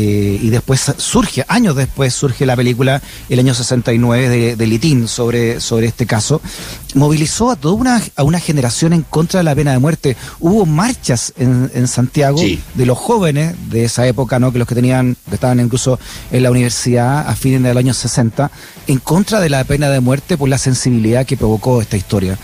eh, 0.00 0.38
y 0.40 0.50
después 0.50 0.92
surge, 0.96 1.44
años 1.48 1.74
después 1.74 2.14
surge 2.14 2.46
la 2.46 2.54
película, 2.54 3.02
el 3.28 3.40
año 3.40 3.52
69 3.52 4.28
de, 4.28 4.54
de 4.54 4.66
Litín 4.68 5.08
sobre, 5.08 5.60
sobre 5.60 5.88
este 5.88 6.06
caso, 6.06 6.40
movilizó 6.94 7.50
a 7.50 7.56
toda 7.56 7.74
una, 7.74 8.00
a 8.14 8.22
una 8.22 8.38
generación 8.38 8.92
en 8.92 9.02
contra 9.02 9.40
de 9.40 9.44
la 9.44 9.56
pena 9.56 9.72
de 9.72 9.80
muerte. 9.80 10.16
Hubo 10.38 10.66
marchas 10.66 11.32
en, 11.36 11.68
en 11.74 11.88
Santiago 11.88 12.40
de 12.74 12.86
los 12.86 12.96
jóvenes 12.96 13.56
de 13.70 13.86
esa 13.86 14.06
época, 14.06 14.38
¿no? 14.38 14.52
que 14.52 14.60
los 14.60 14.68
que 14.68 14.76
tenían, 14.76 15.16
que 15.28 15.34
estaban 15.34 15.58
incluso 15.58 15.98
en 16.30 16.44
la 16.44 16.52
universidad 16.52 17.28
a 17.28 17.34
fines 17.34 17.60
del 17.64 17.76
año 17.76 17.92
60, 17.92 18.52
en 18.86 18.98
contra 18.98 19.40
de 19.40 19.48
la 19.48 19.64
pena 19.64 19.90
de 19.90 19.98
muerte 19.98 20.38
por 20.38 20.48
la 20.48 20.58
sensibilidad 20.58 21.26
que 21.26 21.36
provocó 21.36 21.82
esta 21.82 21.96
historia. 21.96 22.38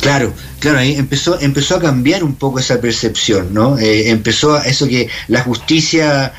Claro, 0.00 0.32
claro, 0.60 0.78
ahí 0.78 0.94
empezó, 0.96 1.40
empezó 1.40 1.76
a 1.76 1.80
cambiar 1.80 2.24
un 2.24 2.34
poco 2.34 2.58
esa 2.58 2.80
percepción, 2.80 3.52
¿no? 3.52 3.78
Eh, 3.78 4.10
empezó 4.10 4.54
a 4.54 4.62
eso 4.62 4.88
que 4.88 5.08
la 5.28 5.42
justicia, 5.42 6.32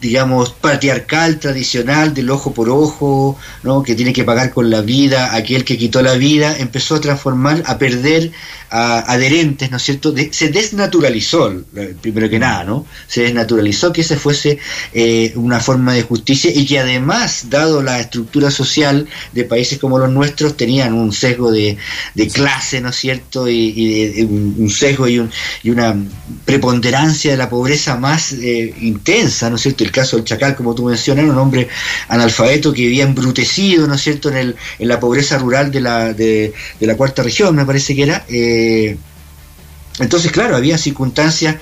digamos, 0.00 0.50
patriarcal, 0.50 1.38
tradicional, 1.38 2.14
del 2.14 2.30
ojo 2.30 2.52
por 2.52 2.68
ojo, 2.68 3.38
¿no? 3.62 3.82
Que 3.82 3.94
tiene 3.94 4.12
que 4.12 4.24
pagar 4.24 4.50
con 4.52 4.70
la 4.70 4.80
vida, 4.80 5.34
aquel 5.34 5.64
que 5.64 5.78
quitó 5.78 6.02
la 6.02 6.14
vida, 6.14 6.56
empezó 6.58 6.96
a 6.96 7.00
transformar, 7.00 7.62
a 7.66 7.78
perder 7.78 8.32
a, 8.70 9.00
adherentes, 9.12 9.70
¿no 9.70 9.76
es 9.76 9.82
cierto? 9.82 10.14
se 10.30 10.48
desnaturalizó, 10.48 11.52
primero 12.00 12.28
que 12.28 12.38
nada, 12.38 12.64
¿no? 12.64 12.86
Se 13.06 13.22
desnaturalizó 13.22 13.92
que 13.92 14.00
ese 14.00 14.16
fuese 14.16 14.58
eh, 14.92 15.32
una 15.36 15.60
forma 15.60 15.92
de 15.94 16.02
justicia 16.02 16.50
y 16.54 16.66
que 16.66 16.78
además, 16.78 17.50
dado 17.50 17.82
la 17.82 18.00
estructura 18.00 18.50
social 18.50 19.06
de 19.32 19.44
países 19.44 19.78
como 19.78 19.98
los 19.98 20.10
nuestros, 20.10 20.56
tenían 20.56 20.94
un 20.94 21.12
sesgo 21.12 21.50
de, 21.50 21.76
de 22.14 22.28
clase, 22.28 22.80
¿no 22.82 22.90
es 22.90 22.96
cierto? 22.96 23.48
Y, 23.48 24.22
un, 24.28 24.70
sesgo 24.70 25.08
y, 25.08 25.18
una 25.64 25.96
preponderancia 26.44 27.30
de 27.30 27.36
la 27.36 27.48
pobreza 27.48 27.96
más 27.96 28.32
eh, 28.32 28.74
intensa, 28.80 29.48
¿no 29.48 29.56
es 29.56 29.62
cierto? 29.62 29.84
El 29.84 29.90
caso 29.90 30.16
del 30.16 30.24
Chacal, 30.24 30.56
como 30.56 30.74
tú 30.74 30.84
mencionas, 30.84 31.24
un 31.24 31.38
hombre 31.38 31.68
analfabeto 32.08 32.72
que 32.72 32.82
vivía 32.82 33.04
embrutecido, 33.04 33.86
¿no 33.86 33.94
es 33.94 34.02
cierto?, 34.02 34.28
en, 34.30 34.36
el, 34.36 34.56
en 34.78 34.88
la 34.88 35.00
pobreza 35.00 35.38
rural 35.38 35.70
de 35.70 35.80
la, 35.80 36.12
de, 36.12 36.52
la 36.80 36.96
cuarta 36.96 37.22
región, 37.22 37.54
me 37.56 37.64
parece 37.64 37.94
que 37.94 38.02
era. 38.02 38.24
Eh, 38.28 38.96
entonces, 39.98 40.32
claro, 40.32 40.56
había 40.56 40.78
circunstancias 40.78 41.56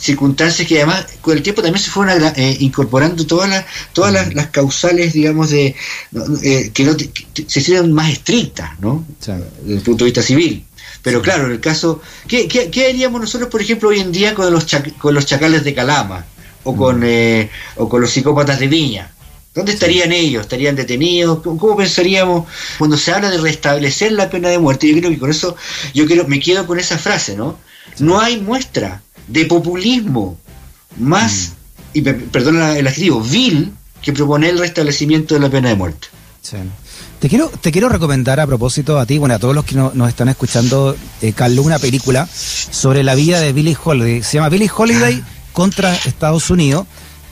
circunstancias 0.00 0.66
que 0.66 0.76
además 0.78 1.06
con 1.20 1.36
el 1.36 1.42
tiempo 1.42 1.62
también 1.62 1.82
se 1.82 1.90
fueron 1.90 2.22
eh, 2.36 2.56
incorporando 2.60 3.26
todas 3.26 3.48
las 3.48 3.64
todas 3.92 4.34
las, 4.34 4.46
causales 4.48 5.12
digamos 5.12 5.50
de 5.50 5.74
que 6.10 6.84
no 6.84 6.96
se 6.98 7.60
hicieron 7.60 7.92
más 7.92 8.10
estrictas 8.10 8.78
no 8.80 9.04
desde 9.20 9.74
el 9.74 9.80
punto 9.82 10.04
de 10.04 10.10
vista 10.10 10.22
civil 10.22 10.64
pero 11.02 11.22
claro, 11.22 11.46
en 11.46 11.52
el 11.52 11.60
caso, 11.60 12.00
¿qué, 12.26 12.48
qué, 12.48 12.86
haríamos 12.86 13.20
nosotros, 13.20 13.48
por 13.48 13.62
ejemplo, 13.62 13.88
hoy 13.88 14.00
en 14.00 14.12
día 14.12 14.34
con 14.34 14.52
los, 14.52 14.66
con 14.98 15.14
los 15.14 15.26
chacales 15.26 15.64
de 15.64 15.74
Calama 15.74 16.26
o 16.64 16.76
con, 16.76 17.00
mm. 17.00 17.04
eh, 17.04 17.50
o 17.76 17.88
con 17.88 18.00
los 18.00 18.10
psicópatas 18.10 18.58
de 18.58 18.68
Viña? 18.68 19.10
¿Dónde 19.54 19.72
estarían 19.72 20.12
ellos? 20.12 20.42
¿Estarían 20.42 20.76
detenidos? 20.76 21.40
¿Cómo, 21.40 21.76
pensaríamos 21.76 22.46
cuando 22.78 22.96
se 22.96 23.12
habla 23.12 23.30
de 23.30 23.38
restablecer 23.38 24.12
la 24.12 24.30
pena 24.30 24.48
de 24.48 24.58
muerte? 24.58 24.86
Yo 24.88 24.98
creo 24.98 25.10
que 25.10 25.18
con 25.18 25.30
eso, 25.30 25.56
yo 25.94 26.06
quiero, 26.06 26.28
me 26.28 26.40
quedo 26.40 26.66
con 26.66 26.78
esa 26.78 26.98
frase, 26.98 27.34
¿no? 27.34 27.58
No 27.98 28.20
hay 28.20 28.40
muestra 28.40 29.02
de 29.28 29.44
populismo 29.44 30.36
más, 30.96 31.52
mm. 31.94 31.98
y 31.98 32.02
perdona 32.02 32.76
el 32.76 32.86
adjetivo, 32.86 33.20
vil, 33.20 33.72
que 34.02 34.12
proponer 34.12 34.50
el 34.50 34.58
restablecimiento 34.58 35.34
de 35.34 35.40
la 35.40 35.50
pena 35.50 35.68
de 35.68 35.74
muerte. 35.76 36.08
Sí. 36.42 36.56
Te 37.18 37.28
quiero, 37.28 37.48
te 37.48 37.72
quiero 37.72 37.88
recomendar 37.88 38.38
a 38.38 38.46
propósito 38.46 38.98
a 38.98 39.04
ti, 39.04 39.18
bueno, 39.18 39.34
a 39.34 39.38
todos 39.40 39.54
los 39.54 39.64
que 39.64 39.74
nos 39.74 40.08
están 40.08 40.28
escuchando, 40.28 40.96
eh, 41.20 41.32
Carlos, 41.32 41.66
una 41.66 41.80
película 41.80 42.28
sobre 42.32 43.02
la 43.02 43.16
vida 43.16 43.40
de 43.40 43.52
Billie 43.52 43.76
Holiday. 43.82 44.22
Se 44.22 44.34
llama 44.34 44.48
Billie 44.48 44.70
Holiday 44.74 45.20
ah. 45.20 45.28
contra 45.52 45.94
Estados 45.94 46.48
Unidos, 46.50 46.86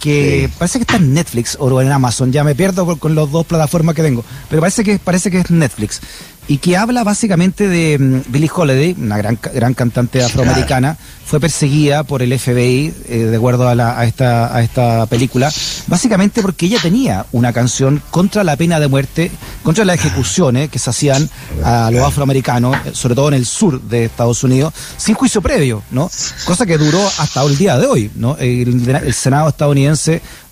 que 0.07 0.49
parece 0.57 0.79
que 0.79 0.83
está 0.85 0.97
en 0.99 1.12
Netflix 1.12 1.57
o 1.59 1.83
en 1.83 1.90
Amazon. 1.90 2.31
Ya 2.31 2.45
me 2.45 2.55
pierdo 2.55 2.97
con, 2.97 3.16
las 3.16 3.29
dos 3.29 3.45
plataformas 3.45 3.97
que 3.97 4.03
tengo, 4.03 4.25
pero 4.49 4.61
parece 4.61 4.85
que, 4.85 5.01
parece 5.01 5.33
que 5.33 5.40
es 5.40 5.51
Netflix. 5.51 6.01
y 6.49 6.59
que 6.59 6.77
habla 6.77 7.03
básicamente 7.03 7.66
de 7.66 7.99
mm, 7.99 8.31
Billie 8.31 8.51
Holiday, 8.55 8.95
una 9.01 9.16
gran, 9.19 9.37
gran 9.53 9.75
cantante 9.75 10.23
afroamericana, 10.23 10.97
fue 11.27 11.40
perseguida 11.40 12.05
por 12.05 12.23
el 12.23 12.38
FBI, 12.38 12.95
eh, 13.09 13.16
de 13.19 13.37
acuerdo 13.37 13.69
a, 13.69 13.75
la, 13.75 13.99
a, 13.99 14.05
esta, 14.05 14.55
a 14.55 14.62
esta 14.62 15.07
película, 15.07 15.53
básicamente 15.88 16.40
porque 16.40 16.66
ella 16.66 16.79
tenía 16.81 17.27
una 17.33 17.53
canción 17.53 18.01
contra 18.12 18.45
la 18.45 18.57
pena 18.57 18.79
de 18.79 18.87
muerte, 18.87 19.33
contra 19.64 19.85
las 19.85 19.97
ejecuciones 19.97 20.71
que 20.71 20.79
se 20.79 20.88
hacían 20.88 21.29
a 21.64 21.90
los 21.90 22.05
afroamericanos, 22.05 22.77
eh, 22.87 22.90
sobre 22.92 23.16
todo 23.16 23.27
en 23.29 23.35
el 23.35 23.45
sur 23.45 23.83
de 23.83 24.05
Estados 24.05 24.45
Unidos, 24.45 24.73
sin 24.97 25.16
juicio 25.16 25.42
previo, 25.42 25.83
¿no? 25.90 26.09
Cosa 26.45 26.64
que 26.64 26.79
duró 26.79 27.05
hasta 27.19 27.42
el 27.42 27.59
día 27.59 27.77
de 27.77 27.87
hoy, 27.88 28.09
¿no? 28.14 28.37
El, 28.38 28.88
el 28.88 29.14
Senado 29.14 29.49
estadounidense 29.49 29.95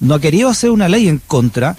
no 0.00 0.14
ha 0.14 0.20
querido 0.20 0.48
hacer 0.48 0.70
una 0.70 0.88
ley 0.88 1.08
en 1.08 1.20
contra, 1.26 1.76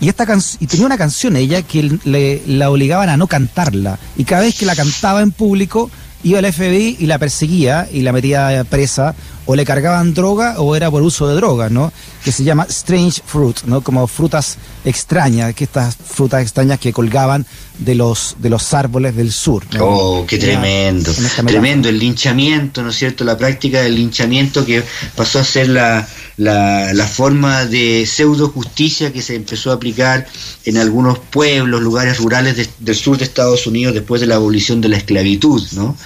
y, 0.00 0.08
esta 0.08 0.26
y 0.60 0.66
tenía 0.66 0.86
una 0.86 0.98
canción 0.98 1.36
ella 1.36 1.62
que 1.62 1.98
le, 2.04 2.42
la 2.46 2.70
obligaban 2.70 3.08
a 3.08 3.16
no 3.16 3.26
cantarla. 3.26 3.98
Y 4.16 4.24
cada 4.24 4.42
vez 4.42 4.56
que 4.58 4.66
la 4.66 4.76
cantaba 4.76 5.22
en 5.22 5.30
público, 5.30 5.90
iba 6.22 6.38
al 6.38 6.52
FBI 6.52 6.96
y 6.98 7.06
la 7.06 7.18
perseguía 7.18 7.88
y 7.92 8.00
la 8.00 8.12
metía 8.12 8.64
presa 8.68 9.14
o 9.46 9.56
le 9.56 9.64
cargaban 9.64 10.14
droga 10.14 10.60
o 10.60 10.74
era 10.74 10.90
por 10.90 11.02
uso 11.02 11.28
de 11.28 11.34
drogas, 11.34 11.70
¿no? 11.70 11.92
Que 12.24 12.32
se 12.32 12.44
llama 12.44 12.66
strange 12.68 13.22
fruit, 13.24 13.62
¿no? 13.64 13.82
Como 13.82 14.06
frutas 14.06 14.56
extrañas, 14.84 15.54
que 15.54 15.64
estas 15.64 15.96
frutas 15.96 16.42
extrañas 16.42 16.78
que 16.78 16.92
colgaban 16.92 17.46
de 17.78 17.94
los 17.94 18.36
de 18.38 18.50
los 18.50 18.72
árboles 18.72 19.16
del 19.16 19.32
sur. 19.32 19.64
¿no? 19.72 19.84
Oh, 19.84 20.26
qué 20.26 20.38
tremendo. 20.38 21.12
Tremendo 21.46 21.88
el 21.88 21.98
linchamiento, 21.98 22.82
¿no 22.82 22.90
es 22.90 22.96
cierto? 22.96 23.24
La 23.24 23.36
práctica 23.36 23.82
del 23.82 23.96
linchamiento 23.96 24.64
que 24.64 24.82
pasó 25.16 25.40
a 25.40 25.44
ser 25.44 25.68
la, 25.68 26.06
la, 26.36 26.92
la 26.92 27.06
forma 27.06 27.64
de 27.64 28.06
pseudo 28.06 28.48
justicia 28.48 29.12
que 29.12 29.22
se 29.22 29.34
empezó 29.34 29.70
a 29.70 29.74
aplicar 29.74 30.26
en 30.64 30.76
algunos 30.76 31.18
pueblos, 31.18 31.82
lugares 31.82 32.18
rurales 32.18 32.56
de, 32.56 32.68
del 32.78 32.96
sur 32.96 33.18
de 33.18 33.24
Estados 33.24 33.66
Unidos 33.66 33.94
después 33.94 34.20
de 34.20 34.28
la 34.28 34.36
abolición 34.36 34.80
de 34.80 34.88
la 34.88 34.96
esclavitud, 34.96 35.62
¿no? 35.72 35.96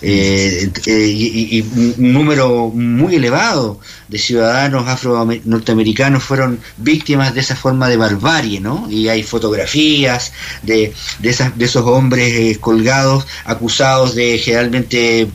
Eh, 0.00 0.70
eh, 0.86 1.06
y, 1.14 1.58
y 1.58 1.60
un 1.60 2.12
número 2.12 2.72
muy 2.96 3.16
elevado 3.16 3.80
de 4.08 4.18
ciudadanos 4.18 4.88
afro-norteamericanos 4.88 6.22
fueron 6.22 6.60
víctimas 6.76 7.34
de 7.34 7.40
esa 7.40 7.56
forma 7.56 7.88
de 7.88 7.96
barbarie, 7.96 8.60
¿no? 8.60 8.86
Y 8.90 9.08
hay 9.08 9.22
fotografías 9.22 10.32
de, 10.62 10.94
de, 11.18 11.28
esas, 11.28 11.56
de 11.56 11.64
esos 11.64 11.84
hombres 11.86 12.32
eh, 12.34 12.58
colgados, 12.60 13.26
acusados 13.44 14.14
de 14.14 14.38
generalmente 14.38 15.28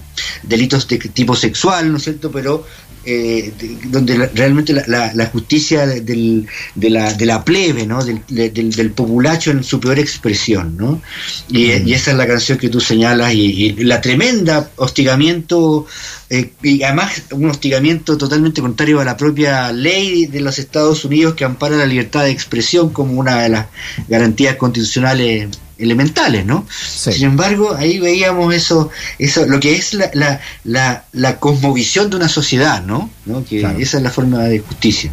delitos 0.44 0.88
de 0.88 0.98
tipo 0.98 1.36
sexual, 1.36 1.92
¿no 1.92 1.98
es 1.98 2.04
cierto? 2.04 2.32
Pero 2.32 2.66
eh, 3.06 3.52
de, 3.60 3.78
donde 3.90 4.18
la, 4.18 4.30
realmente 4.34 4.74
la, 4.74 4.84
la, 4.88 5.14
la 5.14 5.26
justicia 5.28 5.86
del, 5.86 6.48
de, 6.76 6.90
la, 6.90 7.14
de 7.14 7.26
la 7.26 7.44
plebe, 7.44 7.86
¿no? 7.86 8.04
Del, 8.04 8.22
del, 8.28 8.72
del, 8.72 8.92
populacho 8.92 9.52
en 9.52 9.64
su 9.64 9.80
peor 9.80 10.00
expresión, 10.00 10.78
¿no? 10.78 11.02
Y, 11.50 11.68
mm. 11.68 11.88
y, 11.88 11.94
esa 11.94 12.12
es 12.12 12.18
la 12.18 12.28
canción 12.28 12.58
que 12.58 12.70
tú 12.70 12.80
señalas 12.80 13.34
y, 13.34 13.42
y 13.42 13.84
la 13.84 14.02
tremenda 14.02 14.72
hostigamiento 14.78 15.86
eh, 16.30 16.52
y 16.64 16.82
además 16.82 17.22
un 17.32 17.50
hostigamiento 17.50 18.18
totalmente 18.18 18.60
contrario 18.60 19.00
a 19.00 19.06
la 19.06 19.18
propia 19.18 19.72
ley 19.72 20.26
de 20.26 20.42
los 20.42 20.58
Estados 20.58 21.06
Unidos 21.06 21.36
que 21.36 21.46
ampara 21.46 21.78
la 21.78 21.86
libertad 21.86 22.24
de 22.24 22.32
expresión 22.32 22.90
como 22.90 23.20
una 23.20 23.44
de 23.44 23.50
las 23.50 23.68
garantías 24.08 24.56
constitucionales 24.56 25.50
elementales, 25.78 26.46
¿no? 26.46 26.66
Sí. 26.70 27.14
Sin 27.14 27.26
embargo, 27.26 27.76
ahí 27.76 28.00
veíamos 28.00 28.54
eso, 28.54 28.90
eso 29.20 29.46
lo 29.46 29.60
que 29.60 29.76
es 29.76 29.94
la, 29.94 30.10
la, 30.14 30.42
la, 30.64 31.06
la 31.14 31.40
cosmovisión 31.40 32.10
de 32.10 32.18
una 32.18 32.30
sociedad, 32.30 32.84
¿no? 32.84 33.10
¿No? 33.26 33.44
Que 33.44 33.60
claro. 33.60 33.80
esa 33.80 33.98
es 33.98 34.04
la 34.04 34.10
forma 34.10 34.40
de 34.44 34.60
justicia. 34.60 35.12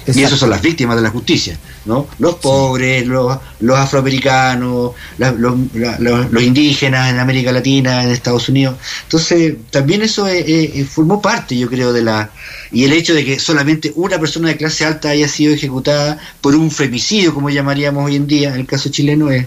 Exacto. 0.00 0.20
Y 0.20 0.24
esas 0.24 0.38
son 0.38 0.50
las 0.50 0.60
víctimas 0.60 0.96
de 0.96 1.02
la 1.02 1.10
justicia, 1.10 1.58
¿no? 1.86 2.06
Los 2.18 2.36
pobres, 2.36 3.02
sí. 3.02 3.08
los, 3.08 3.38
los 3.60 3.78
afroamericanos, 3.78 4.92
la, 5.18 5.32
los, 5.32 5.54
los, 5.74 6.30
los, 6.30 6.42
indígenas 6.42 7.10
en 7.10 7.18
América 7.18 7.52
Latina, 7.52 8.02
en 8.02 8.10
Estados 8.10 8.48
Unidos. 8.48 8.76
Entonces, 9.04 9.56
también 9.70 10.02
eso 10.02 10.26
eh, 10.28 10.40
eh, 10.46 10.84
formó 10.84 11.22
parte, 11.22 11.56
yo 11.56 11.68
creo, 11.68 11.92
de 11.92 12.02
la... 12.02 12.30
Y 12.70 12.84
el 12.84 12.92
hecho 12.92 13.14
de 13.14 13.24
que 13.24 13.38
solamente 13.38 13.92
una 13.96 14.18
persona 14.18 14.48
de 14.48 14.56
clase 14.56 14.84
alta 14.84 15.10
haya 15.10 15.28
sido 15.28 15.54
ejecutada 15.54 16.18
por 16.40 16.54
un 16.54 16.70
femicidio, 16.70 17.34
como 17.34 17.50
llamaríamos 17.50 18.04
hoy 18.04 18.16
en 18.16 18.26
día, 18.26 18.54
en 18.54 18.60
el 18.60 18.66
caso 18.66 18.88
chileno, 18.90 19.30
es 19.30 19.46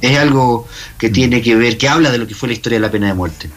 es 0.00 0.18
algo 0.18 0.66
que 0.98 1.10
tiene 1.10 1.42
que 1.42 1.54
ver, 1.54 1.78
que 1.78 1.88
habla 1.88 2.10
de 2.10 2.18
lo 2.18 2.26
que 2.26 2.34
fue 2.34 2.48
la 2.48 2.54
historia 2.54 2.78
de 2.78 2.86
la 2.86 2.90
pena 2.90 3.08
de 3.08 3.14
muerte. 3.14 3.50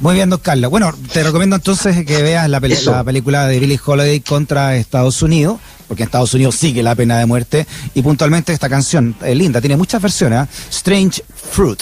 Muy 0.00 0.14
bien, 0.14 0.30
don 0.30 0.38
Carlos. 0.38 0.70
Bueno, 0.70 0.94
te 1.12 1.24
recomiendo 1.24 1.56
entonces 1.56 2.04
que 2.06 2.22
veas 2.22 2.48
la, 2.48 2.60
peli 2.60 2.74
Eso. 2.74 2.92
la 2.92 3.02
película 3.02 3.46
de 3.46 3.58
Billie 3.58 3.80
Holiday 3.84 4.20
contra 4.20 4.76
Estados 4.76 5.22
Unidos, 5.22 5.58
porque 5.88 6.04
en 6.04 6.06
Estados 6.06 6.32
Unidos 6.34 6.54
sigue 6.54 6.82
la 6.84 6.94
pena 6.94 7.18
de 7.18 7.26
muerte, 7.26 7.66
y 7.94 8.02
puntualmente 8.02 8.52
esta 8.52 8.68
canción 8.68 9.16
es 9.22 9.36
linda, 9.36 9.60
tiene 9.60 9.76
muchas 9.76 10.00
versiones, 10.00 10.44
¿eh? 10.44 10.48
Strange 10.70 11.24
Fruit, 11.50 11.80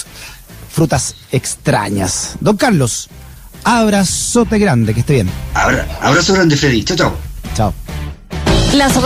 frutas 0.70 1.14
extrañas. 1.30 2.36
Don 2.40 2.56
Carlos, 2.56 3.08
abrazote 3.64 4.58
grande, 4.58 4.94
que 4.94 5.00
esté 5.00 5.14
bien. 5.14 5.30
Abra, 5.52 5.86
abrazo 6.00 6.32
grande, 6.32 6.56
Freddy. 6.56 6.84
Chao, 6.84 6.96
chao. 6.96 7.16
Chao. 7.54 7.74
Las 8.72 8.96